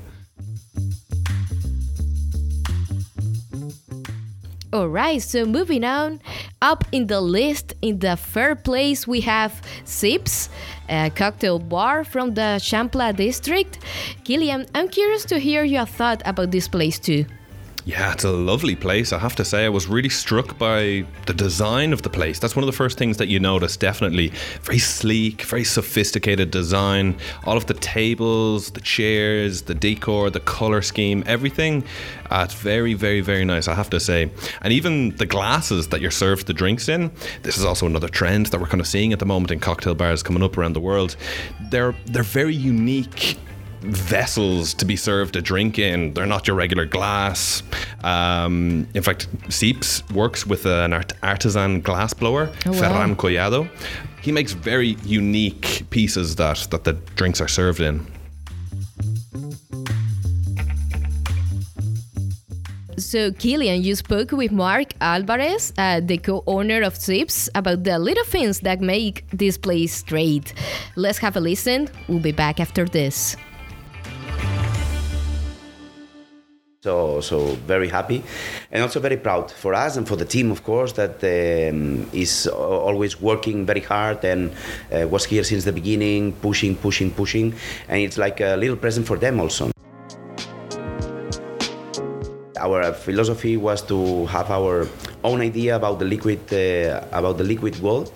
All 4.74 4.88
right, 4.88 5.20
so 5.20 5.44
moving 5.44 5.84
on, 5.84 6.20
up 6.62 6.84
in 6.92 7.06
the 7.06 7.20
list, 7.20 7.74
in 7.82 7.98
the 7.98 8.16
third 8.16 8.64
place, 8.64 9.06
we 9.06 9.20
have 9.20 9.60
Sips, 9.84 10.48
a 10.92 11.10
cocktail 11.10 11.58
bar 11.58 12.04
from 12.04 12.34
the 12.34 12.58
Eixample 12.60 13.16
district. 13.16 13.78
Killian, 14.24 14.66
I'm 14.74 14.88
curious 14.88 15.24
to 15.26 15.38
hear 15.38 15.64
your 15.64 15.86
thought 15.86 16.22
about 16.26 16.50
this 16.50 16.68
place 16.68 16.98
too. 16.98 17.24
Yeah, 17.84 18.12
it's 18.12 18.22
a 18.22 18.30
lovely 18.30 18.76
place. 18.76 19.12
I 19.12 19.18
have 19.18 19.34
to 19.36 19.44
say, 19.44 19.64
I 19.64 19.68
was 19.68 19.88
really 19.88 20.08
struck 20.08 20.56
by 20.56 21.04
the 21.26 21.34
design 21.34 21.92
of 21.92 22.02
the 22.02 22.10
place. 22.10 22.38
That's 22.38 22.54
one 22.54 22.62
of 22.62 22.66
the 22.66 22.76
first 22.76 22.96
things 22.96 23.16
that 23.16 23.26
you 23.26 23.40
notice, 23.40 23.76
definitely. 23.76 24.28
Very 24.62 24.78
sleek, 24.78 25.42
very 25.42 25.64
sophisticated 25.64 26.52
design. 26.52 27.16
All 27.44 27.56
of 27.56 27.66
the 27.66 27.74
tables, 27.74 28.70
the 28.70 28.80
chairs, 28.80 29.62
the 29.62 29.74
decor, 29.74 30.30
the 30.30 30.38
color 30.38 30.80
scheme, 30.80 31.24
everything. 31.26 31.82
Uh, 32.30 32.42
it's 32.44 32.54
very, 32.54 32.94
very, 32.94 33.20
very 33.20 33.44
nice, 33.44 33.66
I 33.66 33.74
have 33.74 33.90
to 33.90 33.98
say. 33.98 34.30
And 34.60 34.72
even 34.72 35.16
the 35.16 35.26
glasses 35.26 35.88
that 35.88 36.00
you're 36.00 36.12
served 36.12 36.46
the 36.46 36.54
drinks 36.54 36.88
in. 36.88 37.10
This 37.42 37.58
is 37.58 37.64
also 37.64 37.86
another 37.86 38.08
trend 38.08 38.46
that 38.46 38.60
we're 38.60 38.68
kind 38.68 38.80
of 38.80 38.86
seeing 38.86 39.12
at 39.12 39.18
the 39.18 39.26
moment 39.26 39.50
in 39.50 39.58
cocktail 39.58 39.96
bars 39.96 40.22
coming 40.22 40.44
up 40.44 40.56
around 40.56 40.74
the 40.74 40.80
world. 40.80 41.16
They're 41.70 41.96
they're 42.06 42.22
very 42.22 42.54
unique 42.54 43.38
vessels 43.82 44.74
to 44.74 44.84
be 44.84 44.96
served 44.96 45.36
a 45.36 45.42
drink 45.42 45.78
in. 45.78 46.14
They're 46.14 46.26
not 46.26 46.46
your 46.46 46.56
regular 46.56 46.86
glass. 46.86 47.62
Um, 48.04 48.86
in 48.94 49.02
fact, 49.02 49.28
Sips 49.48 50.02
works 50.10 50.46
with 50.46 50.66
an 50.66 50.92
art- 50.92 51.12
artisan 51.22 51.80
glass 51.80 52.14
blower, 52.14 52.50
Oh, 52.66 52.72
wow. 52.72 52.78
Ferran 52.80 53.16
Collado. 53.16 53.68
He 54.20 54.32
makes 54.32 54.52
very 54.52 54.96
unique 55.04 55.84
pieces 55.90 56.36
that, 56.36 56.68
that 56.70 56.84
the 56.84 56.92
drinks 57.16 57.40
are 57.40 57.48
served 57.48 57.80
in. 57.80 58.06
So, 62.98 63.32
Killian, 63.32 63.82
you 63.82 63.94
spoke 63.96 64.32
with 64.32 64.52
Mark 64.52 64.92
Alvarez, 65.00 65.72
uh, 65.78 66.00
the 66.00 66.18
co 66.18 66.44
owner 66.46 66.82
of 66.82 66.94
Sips, 66.96 67.48
about 67.54 67.84
the 67.84 67.98
little 67.98 68.24
things 68.24 68.60
that 68.60 68.80
make 68.80 69.24
this 69.30 69.56
place 69.58 70.02
great. 70.02 70.52
Let's 70.94 71.18
have 71.18 71.36
a 71.36 71.40
listen. 71.40 71.88
We'll 72.06 72.20
be 72.20 72.32
back 72.32 72.60
after 72.60 72.84
this. 72.84 73.34
So, 76.84 77.20
so 77.20 77.38
very 77.64 77.88
happy, 77.88 78.24
and 78.72 78.82
also 78.82 78.98
very 78.98 79.16
proud 79.16 79.52
for 79.52 79.72
us 79.72 79.96
and 79.96 80.04
for 80.04 80.16
the 80.16 80.24
team, 80.24 80.50
of 80.50 80.64
course, 80.64 80.92
that 80.94 81.22
um, 81.22 82.10
is 82.12 82.48
always 82.48 83.20
working 83.20 83.64
very 83.64 83.82
hard 83.82 84.24
and 84.24 84.50
uh, 84.90 85.06
was 85.06 85.24
here 85.24 85.44
since 85.44 85.62
the 85.62 85.70
beginning, 85.70 86.32
pushing, 86.42 86.74
pushing, 86.74 87.12
pushing, 87.12 87.54
and 87.86 88.00
it's 88.00 88.18
like 88.18 88.40
a 88.40 88.56
little 88.56 88.74
present 88.74 89.06
for 89.06 89.16
them 89.16 89.38
also. 89.38 89.70
Our 92.58 92.92
philosophy 92.92 93.56
was 93.56 93.82
to 93.82 94.26
have 94.26 94.50
our 94.50 94.88
own 95.22 95.40
idea 95.40 95.76
about 95.76 96.00
the 96.00 96.04
liquid, 96.04 96.40
uh, 96.52 97.06
about 97.12 97.38
the 97.38 97.44
liquid 97.44 97.80
gold, 97.80 98.12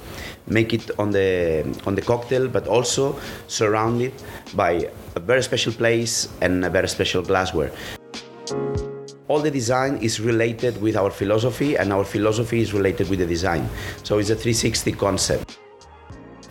make 0.48 0.74
it 0.74 0.90
on 0.98 1.12
the 1.12 1.62
on 1.86 1.94
the 1.94 2.02
cocktail, 2.02 2.48
but 2.48 2.66
also 2.66 3.16
surround 3.46 4.02
it 4.02 4.24
by 4.56 4.90
a 5.14 5.20
very 5.20 5.44
special 5.44 5.72
place 5.72 6.28
and 6.40 6.64
a 6.64 6.68
very 6.68 6.88
special 6.88 7.22
glassware 7.22 7.70
all 9.28 9.40
the 9.40 9.50
design 9.50 9.96
is 9.96 10.20
related 10.20 10.80
with 10.80 10.96
our 10.96 11.10
philosophy 11.10 11.76
and 11.76 11.92
our 11.92 12.04
philosophy 12.04 12.60
is 12.60 12.72
related 12.72 13.08
with 13.10 13.18
the 13.18 13.26
design. 13.26 13.68
So 14.04 14.18
it's 14.18 14.30
a 14.30 14.36
360 14.36 14.92
concept. 14.92 15.58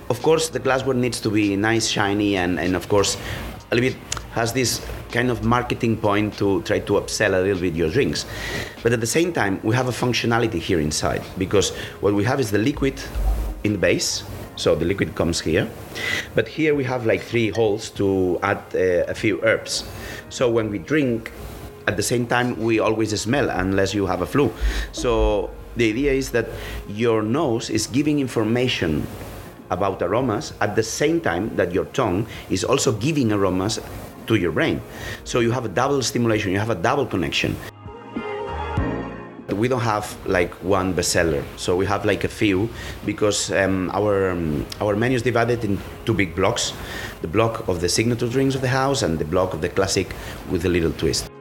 Of 0.10 0.22
course 0.22 0.50
the 0.50 0.60
glassware 0.60 0.96
needs 0.96 1.20
to 1.22 1.30
be 1.30 1.56
nice 1.56 1.88
shiny 1.88 2.38
and, 2.38 2.60
and 2.60 2.75
of 2.75 2.88
course 2.90 3.18
a 3.72 3.75
little 3.75 3.92
bit 3.92 4.00
has 4.32 4.52
this 4.52 4.86
kind 5.12 5.32
of 5.32 5.46
marketing 5.46 5.96
point 5.96 6.38
to 6.38 6.62
try 6.64 6.80
to 6.80 6.94
upsell 6.94 7.30
a 7.30 7.42
little 7.42 7.62
bit 7.62 7.74
your 7.74 7.90
drinks. 7.90 8.25
But 8.84 8.92
at 8.92 9.00
the 9.00 9.08
same 9.08 9.32
time 9.32 9.60
we 9.64 9.74
have 9.75 9.88
a 9.88 9.92
functionality 9.92 10.60
here 10.60 10.80
inside 10.80 11.24
because 11.38 11.70
what 12.02 12.14
we 12.14 12.24
have 12.25 12.40
is 12.40 12.52
the 12.52 12.58
liquid 12.58 13.02
in 13.64 13.72
the 13.72 13.80
base. 13.80 14.24
So 14.58 14.75
the 14.75 14.86
liquid 14.86 15.16
comes 15.16 15.42
here. 15.42 15.70
But 16.34 16.48
here 16.48 16.75
we 16.75 16.84
have 16.86 17.06
like 17.06 17.22
three 17.22 17.50
holes 17.50 17.90
to 17.92 18.40
add 18.42 18.62
uh, 18.74 19.12
a 19.12 19.14
few 19.14 19.42
herbs. 19.44 19.84
So 20.30 20.50
when 20.50 20.70
we 20.70 20.80
drink 20.80 21.32
at 21.88 21.98
the 21.98 22.04
same 22.04 22.27
time 22.27 22.58
we 22.58 22.80
always 22.80 23.20
smell 23.20 23.50
unless 23.50 23.94
you 23.94 24.06
have 24.06 24.22
a 24.22 24.25
flu. 24.25 24.51
So 24.92 25.50
the 25.75 25.89
idea 25.89 26.13
is 26.13 26.32
that 26.32 26.48
your 26.88 27.22
nose 27.22 27.70
is 27.70 27.88
giving 27.88 28.20
information 28.20 29.06
about 29.70 30.01
aromas 30.01 30.54
at 30.62 30.75
the 30.75 30.84
same 30.84 31.20
time 31.20 31.56
that 31.56 31.74
your 31.74 31.86
tongue 31.86 32.27
is 32.50 32.63
also 32.63 32.92
giving 32.92 33.32
aromas 33.32 33.80
to 34.27 34.36
your 34.36 34.51
brain. 34.51 34.82
So 35.24 35.39
you 35.39 35.51
have 35.51 35.65
a 35.65 35.70
double 35.70 36.01
stimulation 36.01 36.51
you 36.51 36.60
have 36.60 36.70
a 36.70 36.75
double 36.75 37.06
connection. 37.06 37.56
We 39.54 39.70
don't 39.70 39.82
have 39.82 40.18
like 40.27 40.54
one 40.63 40.94
bestseller. 40.94 41.44
So 41.56 41.77
we 41.77 41.86
have 41.86 42.04
like 42.04 42.25
a 42.25 42.27
few 42.27 42.68
because 43.06 43.51
um, 43.51 43.89
our 43.94 44.32
um, 44.32 44.65
our 44.82 44.96
menu 44.98 45.15
is 45.15 45.22
divided 45.22 45.63
in 45.63 45.80
two 46.04 46.13
big 46.13 46.36
blocks. 46.36 46.74
The 47.22 47.27
block 47.27 47.68
of 47.70 47.80
the 47.80 47.88
signature 47.88 48.27
drinks 48.27 48.56
of 48.56 48.62
the 48.62 48.68
house 48.68 49.01
and 49.01 49.18
the 49.18 49.24
block 49.24 49.54
of 49.54 49.62
the 49.62 49.70
classic 49.70 50.13
with 50.50 50.65
a 50.65 50.70
little 50.70 50.92
twist 50.92 51.32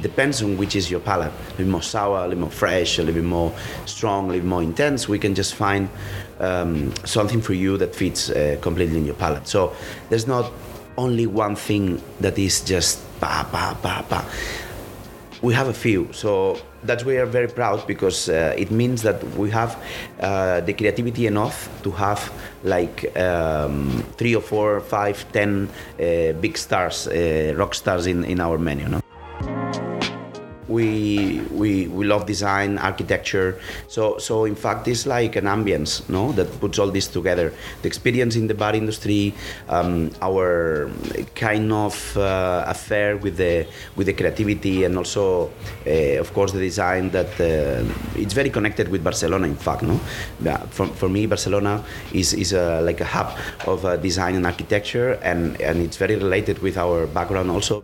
it 0.00 0.02
depends 0.02 0.42
on 0.42 0.56
which 0.56 0.76
is 0.76 0.90
your 0.90 1.00
palate. 1.00 1.32
A 1.32 1.50
little 1.58 1.72
more 1.72 1.82
sour, 1.82 2.20
a 2.20 2.28
little 2.28 2.40
more 2.40 2.50
fresh, 2.50 2.98
a 2.98 3.02
little 3.02 3.20
bit 3.20 3.28
more 3.28 3.52
strong, 3.84 4.30
a 4.30 4.32
little 4.32 4.48
more 4.48 4.62
intense. 4.62 5.08
We 5.08 5.18
can 5.18 5.34
just 5.34 5.54
find 5.54 5.90
um, 6.38 6.94
something 7.04 7.42
for 7.42 7.52
you 7.52 7.76
that 7.76 7.94
fits 7.94 8.30
uh, 8.30 8.56
completely 8.62 8.96
in 8.96 9.04
your 9.04 9.14
palate. 9.14 9.46
So 9.46 9.74
there's 10.08 10.26
not 10.26 10.50
only 10.96 11.26
one 11.26 11.54
thing 11.54 12.00
that 12.20 12.38
is 12.38 12.62
just 12.62 13.00
pa 13.20 13.46
pa 13.52 13.76
pa 13.82 14.02
pa. 14.08 14.24
We 15.42 15.54
have 15.54 15.68
a 15.68 15.74
few, 15.74 16.08
so 16.12 16.58
that's 16.84 17.04
why 17.04 17.12
we 17.12 17.18
are 17.18 17.26
very 17.26 17.48
proud 17.48 17.86
because 17.86 18.28
uh, 18.28 18.54
it 18.56 18.70
means 18.70 19.02
that 19.02 19.22
we 19.36 19.50
have 19.50 19.76
uh, 20.20 20.60
the 20.60 20.72
creativity 20.72 21.26
enough 21.26 21.68
to 21.82 21.90
have 21.90 22.30
like 22.62 23.16
um, 23.18 24.02
three 24.16 24.34
or 24.34 24.42
four, 24.42 24.80
five, 24.80 25.24
ten 25.32 25.68
uh, 25.98 26.32
big 26.40 26.56
stars, 26.56 27.06
uh, 27.08 27.54
rock 27.56 27.74
stars 27.74 28.06
in, 28.06 28.24
in 28.24 28.40
our 28.40 28.58
menu. 28.58 28.88
No? 28.88 29.00
We 30.70 31.42
we 31.50 31.88
we 31.88 32.06
love 32.06 32.24
design 32.26 32.78
architecture. 32.78 33.58
So 33.88 34.18
so 34.18 34.44
in 34.44 34.54
fact 34.54 34.86
it's 34.88 35.04
like 35.06 35.36
an 35.36 35.44
ambience 35.44 36.08
no? 36.08 36.32
That 36.32 36.48
puts 36.60 36.78
all 36.78 36.90
this 36.90 37.08
together. 37.08 37.52
The 37.82 37.88
experience 37.88 38.36
in 38.36 38.46
the 38.46 38.54
bar 38.54 38.74
industry 38.74 39.34
um, 39.68 40.10
our 40.22 40.90
kind 41.34 41.72
of 41.72 42.16
uh, 42.16 42.64
affair 42.66 43.16
with 43.16 43.36
the 43.36 43.66
with 43.96 44.06
the 44.06 44.14
creativity 44.14 44.84
and 44.84 44.96
also 44.96 45.50
uh, 45.86 46.22
of 46.22 46.32
course 46.32 46.52
the 46.52 46.60
design 46.60 47.10
that 47.10 47.30
uh, 47.40 47.84
it's 48.14 48.34
very 48.34 48.50
connected 48.50 48.88
with 48.88 49.02
barcelona 49.02 49.46
in 49.46 49.56
fact 49.56 49.82
no? 49.82 50.00
Yeah, 50.40 50.58
for, 50.70 50.86
for 50.86 51.08
me 51.08 51.26
barcelona 51.26 51.84
is 52.12 52.32
is 52.32 52.52
a, 52.52 52.80
like 52.82 53.00
a 53.00 53.04
hub 53.04 53.36
of 53.66 53.84
uh, 53.84 53.96
design 53.96 54.36
and 54.36 54.46
architecture 54.46 55.18
and 55.22 55.60
and 55.60 55.82
it's 55.82 55.96
very 55.96 56.16
related 56.16 56.60
with 56.60 56.76
our 56.76 57.06
background 57.06 57.50
also 57.50 57.82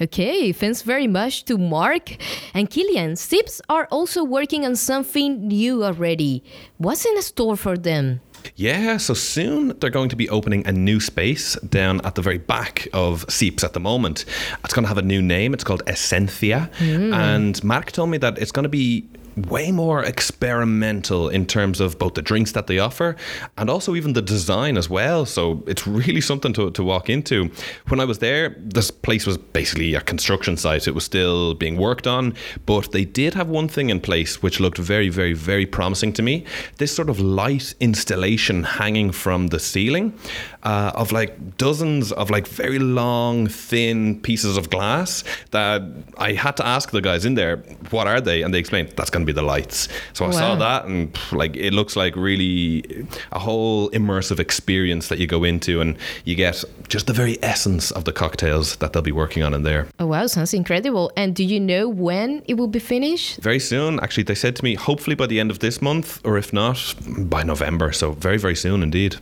Okay, 0.00 0.52
thanks 0.52 0.82
very 0.82 1.06
much 1.06 1.44
to 1.46 1.56
Mark. 1.56 2.16
And 2.52 2.68
Killian, 2.68 3.16
Sips 3.16 3.62
are 3.68 3.88
also 3.90 4.22
working 4.22 4.66
on 4.66 4.76
something 4.76 5.48
new 5.48 5.84
already. 5.84 6.44
What's 6.76 7.06
in 7.06 7.20
store 7.22 7.56
for 7.56 7.78
them? 7.78 8.20
Yeah, 8.54 8.98
so 8.98 9.14
soon 9.14 9.76
they're 9.78 9.90
going 9.90 10.10
to 10.10 10.16
be 10.16 10.28
opening 10.28 10.66
a 10.66 10.72
new 10.72 11.00
space 11.00 11.56
down 11.60 12.00
at 12.04 12.14
the 12.14 12.22
very 12.22 12.38
back 12.38 12.86
of 12.92 13.24
Sips 13.28 13.64
at 13.64 13.72
the 13.72 13.80
moment. 13.80 14.24
It's 14.64 14.74
going 14.74 14.84
to 14.84 14.88
have 14.88 14.98
a 14.98 15.02
new 15.02 15.22
name. 15.22 15.54
It's 15.54 15.64
called 15.64 15.82
Essentia. 15.88 16.70
Hmm. 16.76 17.12
And 17.12 17.64
Mark 17.64 17.90
told 17.92 18.10
me 18.10 18.18
that 18.18 18.38
it's 18.38 18.52
going 18.52 18.64
to 18.64 18.68
be 18.68 19.08
way 19.36 19.70
more 19.70 20.02
experimental 20.02 21.28
in 21.28 21.46
terms 21.46 21.80
of 21.80 21.98
both 21.98 22.14
the 22.14 22.22
drinks 22.22 22.52
that 22.52 22.66
they 22.66 22.78
offer 22.78 23.16
and 23.58 23.68
also 23.68 23.94
even 23.94 24.14
the 24.14 24.22
design 24.22 24.76
as 24.78 24.88
well. 24.88 25.26
So 25.26 25.62
it's 25.66 25.86
really 25.86 26.20
something 26.20 26.52
to, 26.54 26.70
to 26.70 26.82
walk 26.82 27.10
into. 27.10 27.50
When 27.88 28.00
I 28.00 28.04
was 28.04 28.18
there, 28.18 28.56
this 28.58 28.90
place 28.90 29.26
was 29.26 29.36
basically 29.36 29.94
a 29.94 30.00
construction 30.00 30.56
site. 30.56 30.88
It 30.88 30.94
was 30.94 31.04
still 31.04 31.54
being 31.54 31.76
worked 31.76 32.06
on, 32.06 32.34
but 32.64 32.92
they 32.92 33.04
did 33.04 33.34
have 33.34 33.48
one 33.48 33.68
thing 33.68 33.90
in 33.90 34.00
place 34.00 34.42
which 34.42 34.58
looked 34.58 34.78
very, 34.78 35.10
very, 35.10 35.34
very 35.34 35.66
promising 35.66 36.12
to 36.14 36.22
me. 36.22 36.44
This 36.78 36.94
sort 36.94 37.10
of 37.10 37.20
light 37.20 37.74
installation 37.80 38.62
hanging 38.62 39.12
from 39.12 39.48
the 39.48 39.58
ceiling 39.58 40.18
uh, 40.66 40.90
of 40.96 41.12
like 41.12 41.56
dozens 41.56 42.10
of 42.10 42.28
like 42.28 42.48
very 42.48 42.80
long, 42.80 43.46
thin 43.46 44.20
pieces 44.20 44.56
of 44.56 44.68
glass 44.68 45.22
that 45.52 45.80
I 46.18 46.32
had 46.32 46.56
to 46.56 46.66
ask 46.66 46.90
the 46.90 47.00
guys 47.00 47.24
in 47.24 47.36
there, 47.36 47.58
what 47.90 48.08
are 48.08 48.20
they? 48.20 48.42
And 48.42 48.52
they 48.52 48.58
explained 48.58 48.92
that's 48.96 49.10
going 49.10 49.24
to 49.24 49.32
be 49.32 49.32
the 49.32 49.46
lights. 49.54 49.88
So 50.12 50.26
I 50.26 50.32
saw 50.32 50.56
that, 50.56 50.86
and 50.86 51.16
like 51.30 51.56
it 51.56 51.72
looks 51.72 51.94
like 51.94 52.16
really 52.16 53.06
a 53.30 53.38
whole 53.38 53.90
immersive 53.90 54.40
experience 54.40 55.06
that 55.06 55.20
you 55.20 55.28
go 55.28 55.44
into, 55.44 55.80
and 55.80 55.96
you 56.24 56.34
get 56.34 56.64
just 56.88 57.06
the 57.06 57.12
very 57.12 57.38
essence 57.44 57.92
of 57.92 58.04
the 58.04 58.12
cocktails 58.12 58.74
that 58.76 58.92
they'll 58.92 59.02
be 59.02 59.12
working 59.12 59.44
on 59.44 59.54
in 59.54 59.62
there. 59.62 59.86
Oh 60.00 60.06
wow, 60.06 60.26
sounds 60.26 60.52
incredible. 60.52 61.12
And 61.16 61.36
do 61.36 61.44
you 61.44 61.60
know 61.60 61.88
when 61.88 62.42
it 62.48 62.54
will 62.54 62.66
be 62.66 62.80
finished? 62.80 63.38
Very 63.38 63.60
soon, 63.60 64.00
actually, 64.00 64.24
they 64.24 64.34
said 64.34 64.56
to 64.56 64.64
me, 64.64 64.74
hopefully 64.74 65.14
by 65.14 65.28
the 65.28 65.38
end 65.38 65.52
of 65.52 65.60
this 65.60 65.80
month, 65.80 66.20
or 66.24 66.36
if 66.36 66.52
not, 66.52 66.94
by 67.18 67.44
November. 67.44 67.92
So 67.92 68.12
very, 68.12 68.38
very 68.38 68.56
soon 68.56 68.82
indeed. 68.82 69.16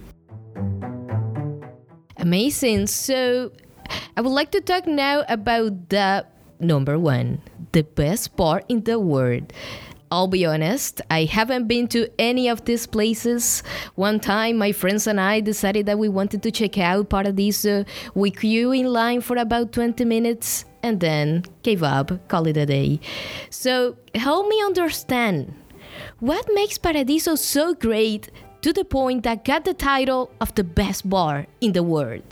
Amazing. 2.24 2.86
So 2.86 3.52
I 4.16 4.22
would 4.22 4.32
like 4.32 4.50
to 4.52 4.62
talk 4.62 4.86
now 4.86 5.24
about 5.28 5.90
the 5.90 6.24
number 6.58 6.98
one, 6.98 7.42
the 7.72 7.82
best 7.82 8.34
bar 8.34 8.62
in 8.66 8.82
the 8.84 8.98
world. 8.98 9.52
I'll 10.10 10.26
be 10.28 10.46
honest, 10.46 11.02
I 11.10 11.24
haven't 11.24 11.68
been 11.68 11.86
to 11.88 12.08
any 12.18 12.48
of 12.48 12.64
these 12.64 12.86
places. 12.86 13.62
One 13.96 14.20
time, 14.20 14.56
my 14.56 14.72
friends 14.72 15.06
and 15.06 15.20
I 15.20 15.40
decided 15.40 15.84
that 15.84 15.98
we 15.98 16.08
wanted 16.08 16.42
to 16.44 16.50
check 16.50 16.78
out 16.78 17.10
Paradiso. 17.10 17.84
We 18.14 18.30
queue 18.30 18.72
in 18.72 18.86
line 18.86 19.20
for 19.20 19.36
about 19.36 19.72
20 19.72 20.06
minutes 20.06 20.64
and 20.82 21.00
then 21.00 21.44
gave 21.62 21.82
up, 21.82 22.26
call 22.28 22.46
it 22.46 22.56
a 22.56 22.64
day. 22.64 23.00
So, 23.50 23.98
help 24.14 24.48
me 24.48 24.62
understand 24.62 25.52
what 26.20 26.48
makes 26.54 26.78
Paradiso 26.78 27.34
so 27.34 27.74
great 27.74 28.30
to 28.64 28.72
the 28.72 28.82
point 28.82 29.24
that 29.24 29.44
got 29.44 29.66
the 29.66 29.74
title 29.74 30.30
of 30.40 30.54
the 30.54 30.64
best 30.64 31.06
bar 31.06 31.46
in 31.60 31.72
the 31.72 31.82
world? 31.82 32.24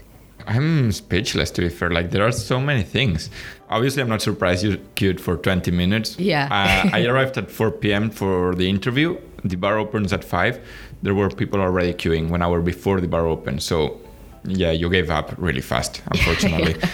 I'm 0.46 0.90
speechless 0.90 1.50
to 1.50 1.60
be 1.60 1.68
fair. 1.68 1.90
Like 1.90 2.10
there 2.10 2.26
are 2.26 2.32
so 2.32 2.58
many 2.58 2.82
things. 2.82 3.28
Obviously, 3.68 4.00
I'm 4.00 4.08
not 4.08 4.22
surprised 4.22 4.64
you 4.64 4.78
queued 4.94 5.20
for 5.20 5.36
20 5.36 5.70
minutes. 5.70 6.18
Yeah. 6.18 6.48
uh, 6.50 6.88
I 6.90 7.04
arrived 7.10 7.36
at 7.36 7.50
4 7.50 7.70
p.m. 7.72 8.08
for 8.08 8.54
the 8.54 8.66
interview. 8.66 9.18
The 9.44 9.56
bar 9.56 9.76
opens 9.76 10.10
at 10.14 10.24
5. 10.24 10.58
There 11.02 11.14
were 11.14 11.28
people 11.28 11.60
already 11.60 11.92
queuing 11.92 12.30
one 12.30 12.40
hour 12.40 12.62
before 12.62 13.02
the 13.02 13.08
bar 13.08 13.26
opened. 13.26 13.62
So, 13.62 14.00
yeah, 14.44 14.70
you 14.70 14.90
gave 14.90 15.10
up 15.10 15.34
really 15.36 15.60
fast, 15.60 16.02
unfortunately. 16.10 16.76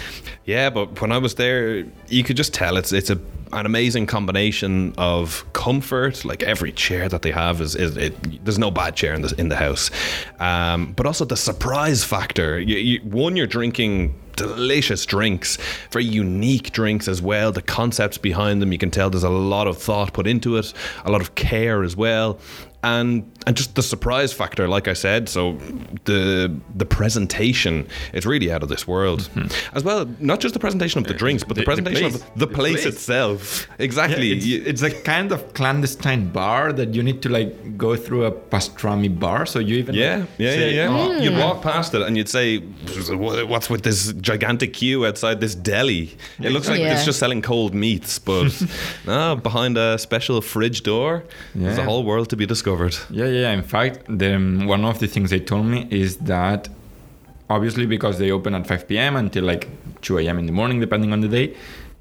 Yeah, 0.45 0.71
but 0.71 0.99
when 0.99 1.11
I 1.11 1.19
was 1.19 1.35
there, 1.35 1.85
you 2.07 2.23
could 2.23 2.35
just 2.35 2.55
tell 2.55 2.77
it's 2.77 2.91
it's 2.91 3.11
a 3.11 3.19
an 3.53 3.67
amazing 3.67 4.07
combination 4.07 4.95
of 4.97 5.45
comfort. 5.53 6.25
Like 6.25 6.41
every 6.41 6.71
chair 6.71 7.07
that 7.07 7.21
they 7.21 7.29
have 7.29 7.61
is, 7.61 7.75
is 7.75 7.97
it, 7.97 8.43
there's 8.45 8.57
no 8.57 8.71
bad 8.71 8.95
chair 8.95 9.13
in 9.13 9.21
the 9.21 9.35
in 9.37 9.49
the 9.49 9.55
house, 9.55 9.91
um, 10.39 10.93
but 10.93 11.05
also 11.05 11.23
the 11.23 11.37
surprise 11.37 12.03
factor. 12.03 12.59
You, 12.59 12.77
you, 12.77 12.99
one, 13.01 13.35
you're 13.35 13.45
drinking 13.45 14.15
delicious 14.35 15.05
drinks, 15.05 15.57
very 15.91 16.05
unique 16.05 16.71
drinks 16.71 17.07
as 17.07 17.21
well. 17.21 17.51
The 17.51 17.61
concepts 17.61 18.17
behind 18.17 18.61
them, 18.61 18.71
you 18.71 18.79
can 18.79 18.89
tell 18.89 19.09
there's 19.09 19.23
a 19.23 19.29
lot 19.29 19.67
of 19.67 19.77
thought 19.77 20.13
put 20.13 20.25
into 20.25 20.57
it, 20.57 20.73
a 21.05 21.11
lot 21.11 21.21
of 21.21 21.35
care 21.35 21.83
as 21.83 21.95
well. 21.95 22.39
And 22.81 23.29
and 23.45 23.57
just 23.57 23.75
the 23.75 23.83
surprise 23.83 24.31
factor, 24.31 24.67
like 24.69 24.87
I 24.87 24.93
said, 24.93 25.27
so 25.27 25.57
the 26.05 26.49
the 26.75 26.85
presentation 26.85 27.87
is 28.13 28.25
really 28.25 28.49
out 28.53 28.63
of 28.63 28.69
this 28.69 28.87
world, 28.87 29.29
as 29.73 29.83
well. 29.83 30.05
Not 30.19 30.39
just 30.39 30.53
the 30.53 30.59
presentation 30.61 30.99
of 31.01 31.07
the 31.07 31.13
drinks, 31.13 31.43
but 31.43 31.55
the, 31.57 31.63
Mm-hmm. 31.63 31.83
The- 31.83 31.83
the 31.83 31.83
presentation 31.83 32.09
place. 32.11 32.21
of 32.23 32.39
the, 32.39 32.45
The 32.45 32.53
place, 32.53 32.81
place. 32.83 32.93
itself. 32.93 33.67
Yeah, 33.77 33.85
Exactly. 33.85 34.31
it's, 34.31 34.45
You- 34.45 34.63
it's 34.65 34.81
a 34.81 34.91
kind 34.91 35.31
of 35.33 35.53
clandestine 35.53 36.29
bar 36.29 36.71
that 36.73 36.93
you 36.95 37.03
need 37.03 37.21
to 37.23 37.29
like 37.29 37.77
go 37.77 37.97
through 37.97 38.23
a 38.25 38.31
pastrami 38.31 39.09
bar. 39.19 39.45
So 39.45 39.59
you 39.59 39.75
even 39.77 39.95
Yeah, 39.95 40.17
like, 40.19 40.29
yeah, 40.37 40.51
say, 40.51 40.75
yeah, 40.75 40.89
yeah. 40.89 40.97
"Oh, 40.97 41.21
You'd 41.23 41.37
walk 41.37 41.61
past 41.61 41.93
it 41.95 42.01
and 42.01 42.15
you'd 42.15 42.29
say, 42.29 42.59
"What's 43.49 43.69
with 43.69 43.83
this 43.83 44.13
gigantic 44.13 44.71
queue 44.73 45.05
outside 45.05 45.41
this 45.41 45.53
deli?" 45.55 46.15
It 46.41 46.51
looks 46.53 46.69
like 46.69 46.79
Yeah. 46.79 46.93
it's 46.93 47.03
just 47.05 47.19
selling 47.19 47.41
cold 47.41 47.73
meats, 47.73 48.19
but 48.19 48.47
no, 49.05 49.35
behind 49.35 49.77
a 49.77 49.97
special 49.97 50.39
fridge 50.41 50.83
door, 50.83 51.23
there's 51.55 51.77
a 51.77 51.83
whole 51.83 52.03
world 52.05 52.29
to 52.29 52.37
be 52.37 52.45
discovered. 52.45 52.68
Yeah, 53.09 53.25
yeah. 53.25 53.51
In 53.51 53.63
fact, 53.63 54.05
the, 54.07 54.35
um, 54.35 54.65
one 54.67 54.85
of 54.85 54.99
the 54.99 55.07
things 55.07 55.29
they 55.29 55.39
told 55.39 55.65
me 55.65 55.87
is 55.89 56.17
that 56.17 56.69
obviously 57.49 57.85
because 57.85 58.19
they 58.19 58.31
open 58.31 58.53
at 58.55 58.67
5 58.67 58.87
p.m. 58.87 59.15
until 59.15 59.43
like 59.43 59.67
2 60.01 60.19
a.m. 60.19 60.39
in 60.39 60.45
the 60.45 60.51
morning, 60.51 60.79
depending 60.79 61.11
on 61.13 61.21
the 61.21 61.27
day, 61.27 61.55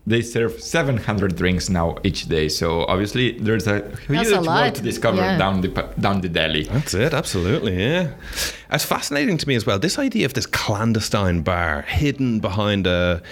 they 0.09 0.23
serve 0.23 0.53
700 0.61 1.37
drinks 1.37 1.69
now 1.69 1.97
each 2.09 2.21
day. 2.29 2.49
So 2.49 2.67
obviously 2.93 3.27
there's 3.47 3.67
a 3.67 3.77
huge 4.07 4.09
That's 4.09 4.31
a 4.31 4.35
world 4.35 4.47
lot. 4.47 4.75
to 4.77 4.83
discover 4.83 5.19
Yeah. 5.23 5.39
down 5.39 5.61
the 5.65 5.69
down 6.05 6.21
the 6.21 6.29
deli. 6.39 6.65
That's 6.65 6.95
it, 6.95 7.13
absolutely, 7.23 7.75
yeah. 7.87 8.05
It's 8.71 8.85
fascinating 8.85 9.39
to 9.39 9.49
me 9.49 9.55
as 9.57 9.65
well. 9.67 9.79
This 9.79 9.99
idea 9.99 10.25
of 10.27 10.33
this 10.35 10.47
clandestine 10.47 11.41
bar 11.43 11.83
hidden 12.01 12.41
behind 12.41 12.87
a, 12.87 13.23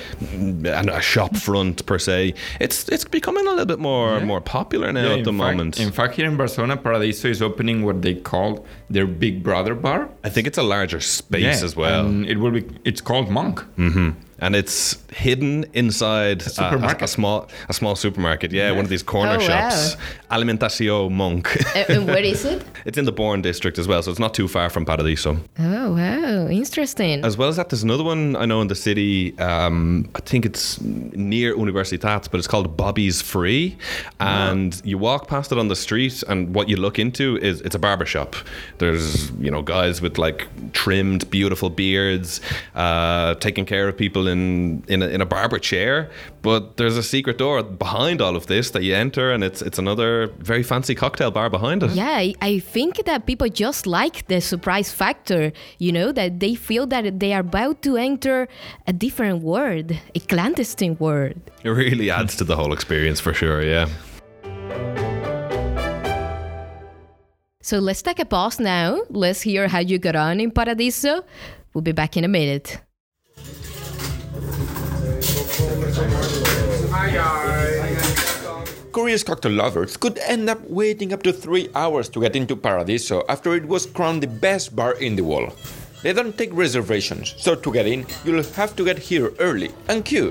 a 0.99 1.01
shop 1.03 1.37
front 1.37 1.85
per 1.87 1.99
se. 1.99 2.35
It's 2.61 2.89
it's 2.95 3.05
becoming 3.19 3.47
a 3.47 3.51
little 3.51 3.67
bit 3.67 3.79
more 3.79 4.21
more 4.21 4.41
popular 4.41 4.93
now 4.93 5.03
Yeah, 5.09 5.17
at 5.19 5.25
the 5.25 5.33
fact- 5.33 5.57
moment. 5.57 5.81
In 5.81 5.93
fact, 5.93 6.15
here 6.19 6.27
in 6.33 6.37
Barcelona, 6.37 6.77
Paradiso 6.77 7.29
is 7.29 7.41
opening 7.43 7.85
what 7.87 8.03
they 8.03 8.15
call 8.15 8.51
their 8.91 9.07
Big 9.07 9.43
Brother 9.43 9.75
bar. 9.75 10.09
I 10.25 10.31
think 10.31 10.47
it's 10.47 10.59
a 10.59 10.69
larger 10.77 11.01
space 11.01 11.59
Yeah, 11.61 11.65
as 11.69 11.75
well. 11.77 12.07
And 12.07 12.27
it 12.33 12.37
will 12.39 12.53
be. 12.53 12.63
It's 12.85 13.01
called 13.01 13.29
Monk. 13.31 13.61
hmm 13.77 14.11
And 14.39 14.55
it's 14.55 14.99
hidden 15.13 15.65
inside 15.73 16.43
a, 16.59 16.75
a, 16.75 16.97
a 17.05 17.09
small 17.09 17.49
a 17.69 17.73
small 17.73 17.97
supermarket. 17.97 18.53
Yeah, 18.53 18.71
one 18.73 18.85
of 18.85 18.91
these 18.91 19.03
corner 19.03 19.37
Oh, 19.37 19.39
wow. 19.39 19.47
shops. 19.71 19.97
Alimentación 20.31 21.11
Monk. 21.13 21.49
and, 21.75 21.91
and 21.91 22.07
where 22.07 22.19
is 22.25 22.45
it? 22.45 22.63
it's 22.85 22.99
in 22.99 23.05
the 23.07 23.13
Born 23.13 23.41
district 23.43 23.79
as 23.79 23.89
well, 23.89 24.03
so 24.03 24.11
it's 24.11 24.21
not 24.21 24.35
too 24.35 24.47
far 24.49 24.69
from 24.71 24.85
Paradiso. 24.85 25.39
Oh 25.59 25.93
wow, 25.95 26.49
interesting. 26.49 27.25
As 27.25 27.37
well 27.39 27.49
as 27.49 27.57
that, 27.57 27.71
there's 27.71 27.83
another 27.83 28.05
one 28.05 28.37
I 28.37 28.45
know 28.45 28.61
in 28.61 28.69
the 28.69 28.75
city. 28.75 29.39
Um, 29.39 30.09
I 30.15 30.21
think 30.21 30.45
it's 30.45 30.81
near 30.81 31.55
Universitat, 31.57 32.31
but 32.31 32.39
it's 32.39 32.47
called 32.49 32.77
Bobby's 32.77 33.23
Free. 33.23 33.77
And 34.21 34.81
you 34.85 34.99
walk 34.99 35.29
past 35.29 35.51
it 35.53 35.59
on 35.59 35.69
the 35.69 35.77
street, 35.77 36.23
and 36.29 36.55
what 36.55 36.69
you 36.69 36.77
look 36.77 36.99
into 36.99 37.39
is 37.39 37.61
it's 37.63 37.75
a 37.75 37.79
barber 37.79 38.05
shop. 38.07 38.37
There's 38.79 39.31
you 39.41 39.51
know 39.51 39.63
guys 39.63 40.03
with 40.03 40.19
like 40.19 40.47
trimmed, 40.73 41.31
beautiful 41.31 41.71
beards, 41.71 42.41
uh, 42.75 43.35
taking 43.37 43.65
care 43.65 43.89
of 43.89 43.97
people 43.97 44.26
in 44.27 44.85
in 44.89 45.03
a, 45.03 45.07
in 45.07 45.21
a 45.21 45.27
barber 45.27 45.59
chair. 45.59 46.11
But 46.43 46.77
there's 46.77 46.97
a 46.97 47.03
secret 47.03 47.39
door 47.39 47.63
behind 47.63 48.21
all 48.21 48.37
of 48.37 48.47
this 48.47 48.71
that 48.71 48.83
you 48.83 48.95
enter, 48.95 49.33
and 49.33 49.43
it's 49.43 49.63
it's 49.63 49.79
another 49.79 50.29
very 50.39 50.63
fancy 50.63 50.95
cocktail 50.95 51.31
bar 51.31 51.51
behind 51.51 51.83
it. 51.83 51.91
Yeah, 51.93 52.33
I 52.41 52.59
think 52.59 53.05
that 53.05 53.27
people 53.27 53.49
just 53.49 53.87
like 53.87 54.27
the 54.29 54.41
surprise 54.41 54.93
factor, 54.93 55.53
you 55.79 55.93
know, 55.93 56.13
that 56.13 56.41
they 56.41 56.55
feel 56.55 56.87
that 56.87 57.21
they 57.21 57.33
are 57.33 57.41
about 57.41 57.83
to 57.83 57.97
enter 57.97 58.49
a 58.87 58.93
different 58.93 59.43
world, 59.43 59.93
a 60.15 60.21
clandestine 60.21 60.97
world. 60.99 61.41
It 61.65 61.71
really 61.71 62.11
adds 62.11 62.37
to 62.37 62.45
the 62.45 62.57
whole 62.57 62.73
experience 62.73 63.21
for 63.21 63.35
sure. 63.35 63.63
Yeah. 63.63 63.89
So 67.67 67.81
let's 67.81 68.01
take 68.01 68.21
a 68.21 68.25
pause 68.25 68.61
now. 68.61 69.03
Let's 69.11 69.43
hear 69.43 69.67
how 69.67 69.81
you 69.81 69.99
got 69.99 70.15
on 70.15 70.39
in 70.39 70.53
Paradiso. 70.53 71.25
We'll 71.75 71.83
be 71.83 71.91
back 71.91 72.17
in 72.17 72.23
a 72.23 72.29
minute. 72.29 72.81
Curious 78.93 79.23
cocktail 79.23 79.53
lovers 79.53 79.97
could 79.97 80.19
end 80.19 80.49
up 80.49 80.61
waiting 80.71 81.13
up 81.13 81.23
to 81.23 81.33
three 81.33 81.69
hours 81.75 82.09
to 82.09 82.21
get 82.21 82.35
into 82.35 82.57
Paradiso 82.57 83.25
after 83.29 83.55
it 83.55 83.67
was 83.67 83.87
crowned 83.87 84.23
the 84.23 84.27
best 84.27 84.75
bar 84.75 84.95
in 84.95 85.17
the 85.17 85.23
world. 85.23 85.55
They 86.03 86.13
don't 86.13 86.37
take 86.37 86.51
reservations, 86.55 87.35
so 87.37 87.55
to 87.55 87.73
get 87.73 87.87
in, 87.87 88.07
you'll 88.25 88.43
have 88.43 88.75
to 88.77 88.85
get 88.85 88.99
here 88.99 89.33
early 89.39 89.71
and 89.89 90.05
queue. 90.05 90.31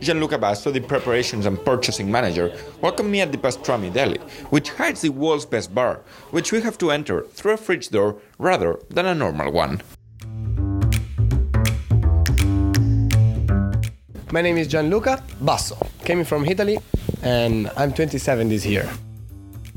Gianluca 0.00 0.38
Basso, 0.38 0.70
the 0.70 0.80
preparations 0.80 1.44
and 1.44 1.62
purchasing 1.62 2.10
manager, 2.10 2.56
welcomed 2.80 3.10
me 3.10 3.20
at 3.20 3.30
the 3.30 3.38
Pastrami 3.38 3.92
Deli, 3.92 4.18
which 4.48 4.70
hides 4.70 5.02
the 5.02 5.10
world's 5.10 5.44
best 5.44 5.74
bar, 5.74 6.00
which 6.30 6.50
we 6.50 6.62
have 6.62 6.78
to 6.78 6.90
enter 6.90 7.22
through 7.22 7.52
a 7.52 7.56
fridge 7.56 7.90
door 7.90 8.16
rather 8.38 8.78
than 8.88 9.06
a 9.06 9.14
normal 9.14 9.52
one. 9.52 9.82
My 14.32 14.42
name 14.42 14.58
is 14.58 14.68
Gianluca 14.68 15.22
Basso. 15.40 15.76
coming 16.04 16.24
from 16.24 16.44
Italy 16.44 16.78
and 17.22 17.68
I'm 17.76 17.92
27 17.92 18.48
this 18.48 18.64
year. 18.64 18.88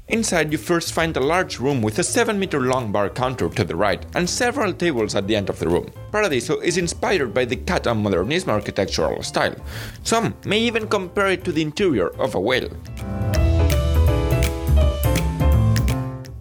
Inside, 0.10 0.52
you 0.52 0.60
first 0.60 0.94
find 0.94 1.18
a 1.18 1.20
large 1.20 1.60
room 1.60 1.82
with 1.82 1.98
a 1.98 2.04
7 2.04 2.38
meter 2.38 2.60
long 2.62 2.92
bar 2.92 3.10
counter 3.10 3.50
to 3.50 3.64
the 3.64 3.76
right 3.76 4.06
and 4.14 4.30
several 4.30 4.72
tables 4.72 5.16
at 5.16 5.26
the 5.26 5.36
end 5.36 5.50
of 5.50 5.58
the 5.58 5.68
room. 5.68 5.92
Paradiso 6.12 6.60
is 6.60 6.78
inspired 6.78 7.34
by 7.34 7.46
the 7.46 7.56
Catan 7.56 8.04
Modernismo 8.04 8.50
architectural 8.50 9.24
style. 9.24 9.56
Some 10.04 10.36
may 10.46 10.60
even 10.60 10.88
compare 10.88 11.30
it 11.30 11.44
to 11.46 11.52
the 11.52 11.64
interior 11.64 12.10
of 12.22 12.36
a 12.36 12.40
whale. 12.40 12.70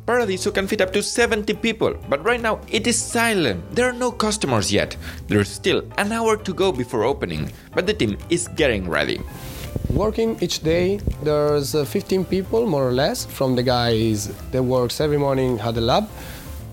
Paradiso 0.05 0.51
can 0.51 0.67
fit 0.67 0.81
up 0.81 0.93
to 0.93 1.01
70 1.01 1.55
people, 1.55 1.95
but 2.09 2.25
right 2.25 2.41
now 2.41 2.59
it 2.69 2.89
is 2.89 2.99
silent. 2.99 3.63
There 3.73 3.89
are 3.89 3.93
no 3.93 4.11
customers 4.11 4.73
yet. 4.73 4.97
There's 5.29 5.49
still 5.49 5.85
an 5.97 6.11
hour 6.11 6.37
to 6.37 6.53
go 6.53 6.73
before 6.73 7.05
opening, 7.05 7.53
but 7.73 7.87
the 7.87 7.95
team 7.95 8.19
is 8.29 8.49
getting 8.49 8.89
ready. 8.89 9.21
Working 9.91 10.43
each 10.43 10.65
day, 10.65 10.97
there's 11.23 11.77
uh, 11.77 11.85
15 11.85 12.25
people 12.25 12.67
more 12.67 12.89
or 12.89 12.93
less 12.93 13.25
from 13.25 13.55
the 13.55 13.63
guys 13.63 14.27
that 14.51 14.63
works 14.63 15.01
every 15.01 15.19
morning 15.19 15.61
at 15.61 15.77
the 15.77 15.81
lab, 15.81 16.09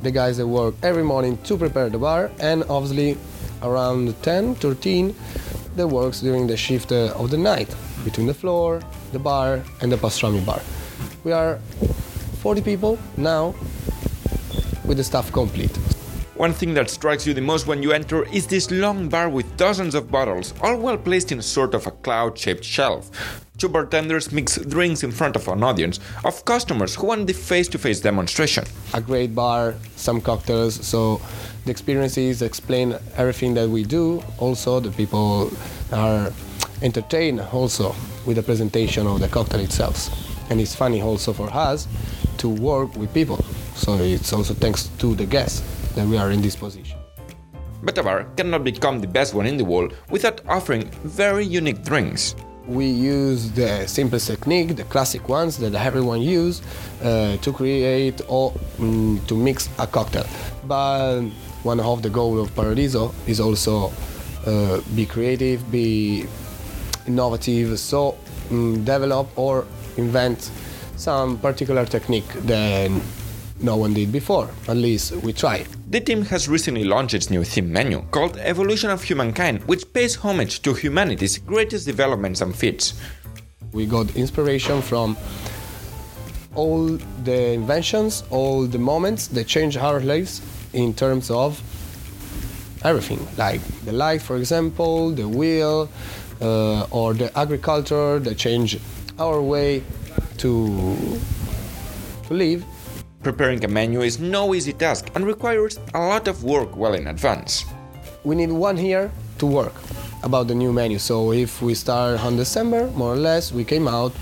the 0.02 0.10
guys 0.10 0.38
that 0.38 0.48
work 0.48 0.74
every 0.82 1.04
morning 1.04 1.38
to 1.44 1.56
prepare 1.56 1.89
the 1.89 2.00
bar, 2.00 2.32
and 2.39 2.63
obviously 2.63 3.15
around 3.62 4.20
10, 4.24 4.56
13, 4.56 5.15
that 5.76 5.88
works 5.88 6.22
during 6.22 6.48
the 6.48 6.58
shift 6.58 6.92
uh, 6.92 7.13
of 7.15 7.30
the 7.30 7.38
night 7.38 7.76
between 8.04 8.26
the 8.26 8.34
floor, 8.34 8.82
the 9.12 9.20
bar, 9.20 9.62
and 9.82 9.92
the 9.92 9.98
pastrami 9.98 10.44
bar. 10.44 10.62
We 11.24 11.32
are 11.32 11.60
40 12.50 12.62
people 12.64 12.98
now 13.16 13.54
with 14.84 14.98
the 14.98 15.04
staff 15.04 15.32
complete. 15.32 15.78
One 16.34 16.52
thing 16.52 16.74
that 16.74 16.90
strikes 16.90 17.28
you 17.28 17.36
the 17.36 17.42
most 17.42 17.68
when 17.68 17.84
you 17.84 17.92
enter 17.92 18.26
is 18.34 18.48
this 18.48 18.72
long 18.72 19.08
bar 19.08 19.30
with 19.30 19.56
dozens 19.56 19.94
of 19.94 20.10
bottles, 20.10 20.56
all 20.64 20.76
well 20.76 20.98
placed 20.98 21.32
in 21.32 21.44
sort 21.44 21.76
of 21.76 21.86
a 21.86 21.92
cloud 21.92 22.40
shaped 22.40 22.64
shelf. 22.64 23.12
Two 23.60 23.70
bartenders 23.70 24.32
mix 24.32 24.58
drinks 24.58 25.04
in 25.04 25.12
front 25.12 25.36
of 25.36 25.48
an 25.48 25.62
audience 25.62 26.00
of 26.26 26.44
customers 26.44 26.96
who 26.96 27.06
want 27.06 27.28
the 27.28 27.34
face 27.34 27.68
to 27.68 27.78
face 27.78 28.00
demonstration. 28.00 28.66
A 28.96 29.02
great 29.02 29.36
bar, 29.36 29.76
some 29.96 30.20
cocktails, 30.20 30.74
so 30.84 31.22
the 31.66 31.70
experiences 31.70 32.42
explain 32.42 32.96
everything 33.16 33.54
that 33.54 33.70
we 33.70 33.84
do. 33.84 34.24
Also, 34.40 34.80
the 34.80 34.90
people 34.90 35.52
are 35.92 36.34
entertained 36.82 37.42
also 37.42 37.94
with 38.26 38.38
the 38.38 38.44
presentation 38.44 39.06
of 39.06 39.20
the 39.20 39.28
cocktail 39.28 39.60
itself. 39.60 40.10
And 40.50 40.60
it's 40.60 40.74
funny 40.74 41.00
also 41.00 41.32
for 41.32 41.48
us 41.54 41.88
to 42.39 42.49
work 42.49 42.95
with 42.95 43.13
people. 43.13 43.38
So 43.75 43.95
it's 43.95 44.34
also 44.34 44.54
thanks 44.54 44.89
to 44.99 45.15
the 45.15 45.25
guests 45.25 45.62
that 45.95 46.06
we 46.08 46.17
are 46.17 46.32
in 46.32 46.41
this 46.41 46.56
position. 46.56 46.97
But 47.82 47.95
cannot 48.36 48.63
become 48.63 48.99
the 48.99 49.08
best 49.08 49.34
one 49.34 49.45
in 49.45 49.56
the 49.58 49.63
world 49.63 49.95
without 50.10 50.41
offering 50.47 50.89
very 51.04 51.45
unique 51.45 51.84
drinks. 51.84 52.36
We 52.67 52.86
use 52.86 53.52
the 53.52 53.88
simplest 53.88 54.28
technique, 54.28 54.75
the 54.75 54.84
classic 54.84 55.28
ones 55.30 55.58
that 55.58 55.73
everyone 55.73 56.21
use, 56.21 56.62
uh, 57.02 57.38
to 57.38 57.54
create 57.54 58.21
or 58.28 58.52
mm, 58.78 59.25
to 59.28 59.36
mix 59.36 59.69
a 59.80 59.88
cocktail. 59.88 60.25
But 60.65 61.21
one 61.63 61.80
of 61.80 62.04
the 62.04 62.10
goal 62.10 62.39
of 62.39 62.54
Paradiso 62.56 63.13
is 63.28 63.39
also 63.39 63.91
uh, 64.45 64.82
be 64.95 65.06
creative, 65.06 65.71
be 65.71 66.25
innovative, 67.08 67.80
so 67.80 68.17
mm, 68.49 68.86
develop 68.86 69.28
or 69.36 69.65
invent 69.97 70.52
some 71.00 71.38
particular 71.40 71.86
technique 71.86 72.28
that 72.46 72.92
no 73.62 73.78
one 73.78 73.94
did 73.94 74.12
before. 74.12 74.50
At 74.68 74.78
least 74.78 75.14
we 75.24 75.34
try. 75.34 75.66
The 75.90 76.02
team 76.02 76.24
has 76.26 76.48
recently 76.50 76.84
launched 76.84 77.14
its 77.14 77.30
new 77.30 77.44
theme 77.44 77.72
menu 77.72 78.02
called 78.12 78.38
Evolution 78.38 78.90
of 78.90 79.02
Humankind, 79.04 79.64
which 79.64 79.92
pays 79.94 80.16
homage 80.16 80.62
to 80.64 80.74
humanity's 80.74 81.38
greatest 81.38 81.86
developments 81.86 82.42
and 82.42 82.56
feats. 82.56 83.00
We 83.72 83.86
got 83.86 84.16
inspiration 84.16 84.82
from 84.82 85.18
all 86.56 87.00
the 87.24 87.54
inventions, 87.54 88.24
all 88.30 88.66
the 88.66 88.80
moments 88.80 89.28
that 89.28 89.48
changed 89.48 89.78
our 89.78 90.02
lives 90.02 90.42
in 90.74 90.94
terms 90.94 91.32
of 91.32 91.62
everything, 92.84 93.26
like 93.38 93.62
the 93.86 93.94
light, 93.94 94.22
for 94.22 94.38
example, 94.38 95.12
the 95.12 95.28
wheel, 95.28 95.90
uh, 96.42 96.88
or 96.92 97.14
the 97.14 97.38
agriculture 97.38 98.20
that 98.20 98.38
changed 98.38 98.80
our 99.20 99.42
way 99.42 99.84
to, 100.39 101.19
to 102.28 102.34
live. 102.34 102.65
Preparing 103.23 103.63
a 103.65 103.67
menu 103.67 104.02
is 104.02 104.19
no 104.19 104.56
easy 104.56 104.73
task 104.73 105.12
and 105.15 105.25
requires 105.25 105.80
a 105.93 105.99
lot 105.99 106.28
of 106.28 106.43
work 106.43 106.75
well 106.75 106.93
in 106.93 107.08
advance. 107.08 107.65
We 108.23 108.36
need 108.36 108.52
one 108.52 108.78
year 108.78 109.12
to 109.39 109.45
work 109.45 109.73
about 110.23 110.47
the 110.47 110.56
new 110.56 110.71
menu. 110.71 110.99
So 110.99 111.34
if 111.34 111.62
we 111.62 111.75
start 111.75 112.23
on 112.23 112.38
December, 112.38 112.88
more 112.91 113.13
or 113.13 113.17
less, 113.17 113.52
we 113.52 113.63
came 113.63 113.88
out 113.88 114.13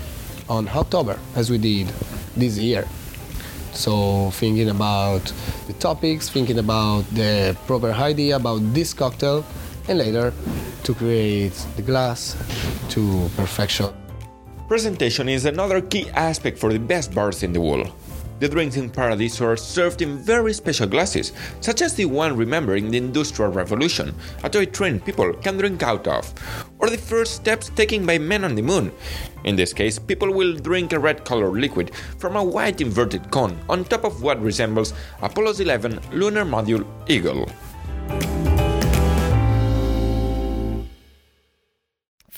on 0.48 0.68
October, 0.68 1.18
as 1.36 1.50
we 1.50 1.58
did 1.58 1.88
this 2.36 2.58
year. 2.58 2.86
So 3.72 4.30
thinking 4.32 4.70
about 4.70 5.32
the 5.66 5.74
topics, 5.74 6.28
thinking 6.28 6.58
about 6.58 7.02
the 7.14 7.56
proper 7.66 7.92
idea 7.92 8.36
about 8.36 8.58
this 8.74 8.92
cocktail, 8.92 9.44
and 9.88 9.98
later 9.98 10.32
to 10.82 10.94
create 10.94 11.54
the 11.76 11.82
glass 11.82 12.36
to 12.90 13.30
perfection. 13.36 14.07
Presentation 14.68 15.30
is 15.30 15.46
another 15.46 15.80
key 15.80 16.10
aspect 16.10 16.58
for 16.58 16.70
the 16.70 16.78
best 16.78 17.14
bars 17.14 17.42
in 17.42 17.54
the 17.54 17.60
world. 17.60 17.90
The 18.38 18.50
drinks 18.50 18.76
in 18.76 18.90
Paradiso 18.90 19.46
are 19.46 19.56
served 19.56 20.02
in 20.02 20.18
very 20.18 20.52
special 20.52 20.86
glasses, 20.86 21.32
such 21.62 21.80
as 21.80 21.94
the 21.94 22.04
one 22.04 22.36
remembering 22.36 22.90
the 22.90 22.98
Industrial 22.98 23.50
Revolution, 23.50 24.14
a 24.44 24.50
toy 24.50 24.66
train 24.66 25.00
people 25.00 25.32
can 25.32 25.56
drink 25.56 25.82
out 25.82 26.06
of, 26.06 26.34
or 26.80 26.90
the 26.90 26.98
first 26.98 27.36
steps 27.36 27.70
taken 27.70 28.04
by 28.04 28.18
men 28.18 28.44
on 28.44 28.54
the 28.56 28.62
moon. 28.62 28.92
In 29.44 29.56
this 29.56 29.72
case, 29.72 29.98
people 29.98 30.34
will 30.34 30.54
drink 30.54 30.92
a 30.92 30.98
red 30.98 31.24
colored 31.24 31.58
liquid 31.58 31.92
from 32.18 32.36
a 32.36 32.44
white 32.44 32.82
inverted 32.82 33.30
cone 33.30 33.58
on 33.70 33.84
top 33.84 34.04
of 34.04 34.22
what 34.22 34.38
resembles 34.42 34.92
Apollo's 35.22 35.60
11 35.60 35.98
lunar 36.12 36.44
module 36.44 36.86
Eagle. 37.08 37.48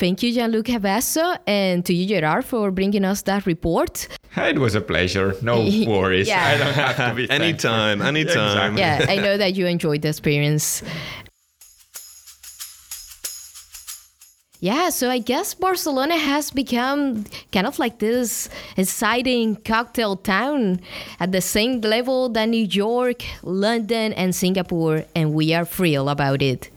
Thank 0.00 0.22
you, 0.22 0.32
Gianluca 0.32 0.80
Basso, 0.80 1.36
and 1.46 1.84
to 1.84 1.92
you, 1.92 2.06
Gerard, 2.06 2.46
for 2.46 2.70
bringing 2.70 3.04
us 3.04 3.20
that 3.22 3.44
report. 3.44 4.08
It 4.36 4.58
was 4.58 4.74
a 4.74 4.80
pleasure. 4.80 5.34
No 5.42 5.58
worries. 5.86 6.26
Yeah. 6.26 6.42
I 6.52 6.56
don't 6.56 6.72
have 6.72 6.96
to 6.96 7.14
be. 7.14 7.28
Anytime, 7.28 8.00
anytime. 8.00 8.78
Exactly. 8.78 8.80
Yeah, 8.80 9.20
I 9.20 9.22
know 9.22 9.36
that 9.36 9.56
you 9.56 9.66
enjoyed 9.66 10.00
the 10.00 10.08
experience. 10.08 10.82
Yeah, 14.60 14.88
so 14.88 15.10
I 15.10 15.18
guess 15.18 15.52
Barcelona 15.52 16.16
has 16.16 16.50
become 16.50 17.24
kind 17.52 17.66
of 17.66 17.78
like 17.78 17.98
this 17.98 18.48
exciting 18.78 19.56
cocktail 19.56 20.16
town 20.16 20.80
at 21.18 21.32
the 21.32 21.40
same 21.42 21.82
level 21.82 22.30
that 22.30 22.48
New 22.48 22.64
York, 22.64 23.22
London, 23.42 24.14
and 24.14 24.34
Singapore, 24.34 25.04
and 25.14 25.34
we 25.34 25.52
are 25.52 25.66
thrilled 25.66 26.08
about 26.08 26.40
it. 26.40 26.70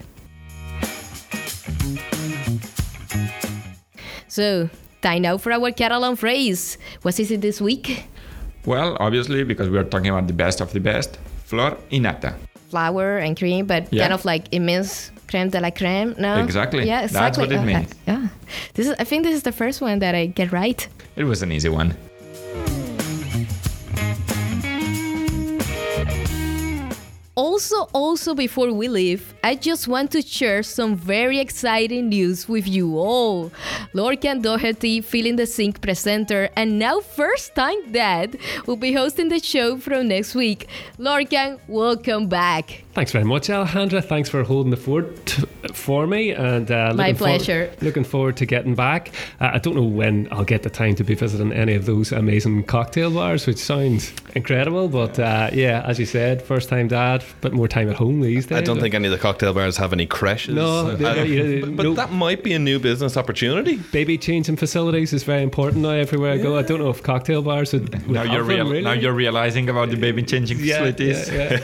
So, 4.33 4.67
time 5.03 5.21
now 5.21 5.37
for 5.37 5.51
our 5.51 5.69
Catalan 5.71 6.15
phrase. 6.15 6.79
What 7.03 7.19
is 7.19 7.29
it 7.29 7.41
this 7.41 7.61
week? 7.61 8.05
Well, 8.65 8.97
obviously, 8.99 9.43
because 9.43 9.69
we 9.69 9.77
are 9.77 9.83
talking 9.83 10.09
about 10.09 10.25
the 10.25 10.33
best 10.33 10.59
of 10.59 10.73
the 10.73 10.79
best, 10.79 11.19
flor 11.45 11.77
y 11.91 11.99
nata. 11.99 12.33
Flour 12.71 13.19
and 13.19 13.37
cream, 13.37 13.67
but 13.67 13.93
Yeah. 13.93 14.01
kind 14.05 14.13
of 14.13 14.25
like 14.25 14.45
immense 14.51 15.11
creme 15.29 15.49
de 15.49 15.59
la 15.61 15.69
creme, 15.69 16.15
no? 16.17 16.43
Exactly. 16.43 16.87
Yeah, 16.87 17.01
That's 17.01 17.11
exactly. 17.13 17.43
what 17.43 17.51
it 17.53 17.59
Uh, 17.59 17.65
means. 17.77 17.89
yeah. 18.07 18.27
This 18.73 18.87
is, 18.87 18.95
I 18.97 19.03
think 19.03 19.21
this 19.23 19.35
is 19.35 19.43
the 19.43 19.51
first 19.51 19.81
one 19.81 19.99
that 19.99 20.15
I 20.15 20.25
get 20.25 20.51
right. 20.51 20.81
It 21.15 21.25
was 21.25 21.43
an 21.43 21.51
easy 21.51 21.69
one. 21.69 21.93
Also, 27.35 27.89
also 27.93 28.35
before 28.35 28.71
we 28.71 28.87
leave, 28.87 29.33
I 29.43 29.55
just 29.55 29.87
want 29.87 30.11
to 30.11 30.21
share 30.21 30.61
some 30.61 30.95
very 30.95 31.39
exciting 31.39 32.09
news 32.09 32.47
with 32.47 32.67
you 32.67 32.95
all. 32.99 33.51
Lorcan 33.95 34.43
Doherty, 34.43 35.01
Filling 35.01 35.37
the 35.37 35.47
Sink 35.47 35.81
presenter, 35.81 36.49
and 36.55 36.77
now 36.77 36.99
first 36.99 37.55
time 37.55 37.91
dad, 37.91 38.37
will 38.67 38.75
be 38.75 38.93
hosting 38.93 39.29
the 39.29 39.39
show 39.39 39.79
from 39.79 40.09
next 40.09 40.35
week. 40.35 40.67
Lorcan, 40.99 41.59
welcome 41.67 42.27
back. 42.27 42.82
Thanks 42.93 43.12
very 43.12 43.25
much, 43.25 43.47
Alejandra. 43.47 44.03
Thanks 44.06 44.29
for 44.29 44.43
holding 44.43 44.69
the 44.69 44.77
fort 44.77 45.32
for 45.73 46.06
me. 46.06 46.29
And 46.29 46.69
uh, 46.69 46.93
My 46.95 47.08
looking 47.08 47.15
for- 47.15 47.23
pleasure. 47.23 47.71
looking 47.82 48.03
forward 48.03 48.38
to 48.38 48.45
getting 48.45 48.75
back. 48.75 49.10
Uh, 49.41 49.49
I 49.53 49.58
don't 49.58 49.75
know 49.75 49.82
when 49.84 50.27
I'll 50.32 50.43
get 50.43 50.62
the 50.62 50.69
time 50.69 50.93
to 50.95 51.03
be 51.03 51.15
visiting 51.15 51.51
any 51.53 51.73
of 51.73 51.88
those 51.88 52.12
amazing 52.12 52.65
cocktail 52.65 53.10
bars, 53.10 53.47
which 53.47 53.58
sounds 53.58 54.13
incredible. 54.36 54.89
But 54.89 55.17
uh, 55.17 55.49
yeah, 55.53 55.82
as 55.88 55.97
you 55.97 56.06
said, 56.06 56.43
first 56.43 56.69
time 56.69 56.88
dad, 56.88 57.23
but 57.41 57.51
more 57.53 57.67
time 57.67 57.89
at 57.89 57.95
home 57.95 58.21
these 58.21 58.45
days. 58.45 58.60
I 58.60 58.62
don't 58.62 58.79
think 58.79 58.93
any 58.93 59.08
of 59.08 59.12
the 59.12 59.17
cocktail 59.17 59.56
bars 59.56 59.75
have 59.77 59.91
any 59.91 60.06
creches. 60.06 60.53
No, 60.53 60.91
I- 60.91 60.93
they- 60.93 61.25
you- 61.25 61.62
but, 61.62 61.75
but 61.77 61.84
no. 61.84 61.93
that 61.95 62.12
might 62.12 62.43
be 62.43 62.53
a 62.53 62.60
new 62.60 62.77
business 62.77 63.17
opportunity. 63.17 63.77
Baby 63.91 64.19
changing 64.19 64.58
facilities 64.58 65.13
is 65.13 65.23
very 65.23 65.41
important 65.41 65.82
now 65.82 65.89
everywhere 65.89 66.34
I 66.34 66.38
go. 66.38 66.60
I 66.60 66.62
don't 66.62 66.77
know 66.79 66.91
if 66.91 67.01
cocktail 67.01 67.41
bars 67.41 67.73
would, 67.73 67.91
would 68.06 68.12
Now 68.12 68.21
you're, 68.21 68.43
them, 68.43 68.67
really. 68.67 68.82
now 68.84 68.91
you're 68.91 69.13
realizing 69.13 69.67
about 69.67 69.89
the 69.89 69.97
baby 69.97 70.21
changing 70.21 70.60
Yeah, 70.60 70.77
facilities. 70.91 71.32
yeah, 71.32 71.60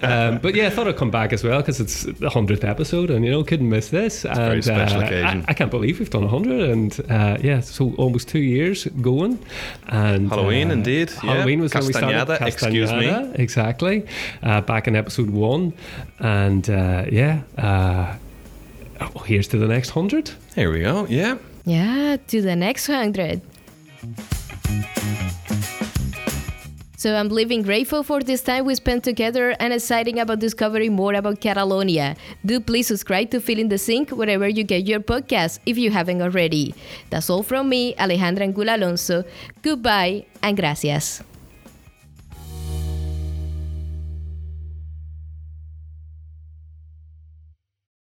yeah. 0.00 0.28
um, 0.30 0.38
but 0.46 0.54
yeah, 0.54 0.68
I 0.68 0.70
thought 0.70 0.86
I'd 0.86 0.96
come 0.96 1.10
back 1.10 1.32
as 1.32 1.42
well 1.42 1.60
because 1.60 1.80
it's 1.80 2.02
the 2.04 2.30
hundredth 2.30 2.62
episode, 2.62 3.10
and 3.10 3.24
you 3.24 3.32
know, 3.32 3.42
couldn't 3.42 3.68
miss 3.68 3.88
this. 3.88 4.24
and 4.24 4.36
very 4.36 4.62
special 4.62 5.00
uh, 5.00 5.04
occasion. 5.04 5.44
I, 5.48 5.50
I 5.50 5.54
can't 5.54 5.72
believe 5.72 5.98
we've 5.98 6.08
done 6.08 6.28
hundred, 6.28 6.70
and 6.70 7.00
uh, 7.10 7.36
yeah, 7.40 7.58
so 7.58 7.92
almost 7.98 8.28
two 8.28 8.38
years 8.38 8.84
going. 9.00 9.44
And 9.88 10.28
Halloween, 10.28 10.70
uh, 10.70 10.74
indeed, 10.74 11.10
yeah. 11.10 11.32
Halloween 11.32 11.62
was 11.62 11.74
when 11.74 11.86
we 11.86 11.92
started. 11.92 12.28
Castanyada, 12.28 12.46
excuse 12.46 12.92
me. 12.92 13.06
Castanyada, 13.06 13.38
exactly. 13.40 14.06
Uh, 14.40 14.60
back 14.60 14.86
in 14.86 14.94
episode 14.94 15.30
one, 15.30 15.72
and 16.20 16.70
uh, 16.70 17.06
yeah. 17.10 17.42
Uh, 17.58 18.14
oh, 19.00 19.18
here's 19.22 19.48
to 19.48 19.58
the 19.58 19.66
next 19.66 19.90
hundred. 19.90 20.30
Here 20.54 20.70
we 20.70 20.82
go. 20.82 21.06
Yeah. 21.08 21.38
Yeah, 21.64 22.18
to 22.28 22.40
the 22.40 22.54
next 22.54 22.86
hundred. 22.86 23.42
So 27.06 27.14
I'm 27.14 27.28
living 27.28 27.62
grateful 27.62 28.02
for 28.02 28.18
this 28.18 28.42
time 28.42 28.66
we 28.66 28.74
spent 28.74 29.04
together 29.04 29.54
and 29.60 29.72
exciting 29.72 30.18
about 30.18 30.40
discovering 30.40 30.92
more 30.92 31.14
about 31.14 31.40
Catalonia. 31.40 32.16
Do 32.44 32.58
please 32.58 32.88
subscribe 32.88 33.30
to 33.30 33.38
Fill 33.38 33.46
Feeling 33.46 33.68
the 33.68 33.78
Sink 33.78 34.10
wherever 34.10 34.48
you 34.48 34.64
get 34.64 34.88
your 34.88 34.98
podcast 34.98 35.60
if 35.66 35.78
you 35.78 35.92
haven't 35.92 36.20
already. 36.20 36.74
That's 37.10 37.30
all 37.30 37.44
from 37.44 37.68
me, 37.68 37.94
Alejandra 37.94 38.50
Angula 38.52 38.74
Alonso. 38.74 39.22
Goodbye 39.62 40.26
and 40.42 40.56
gracias. 40.56 41.22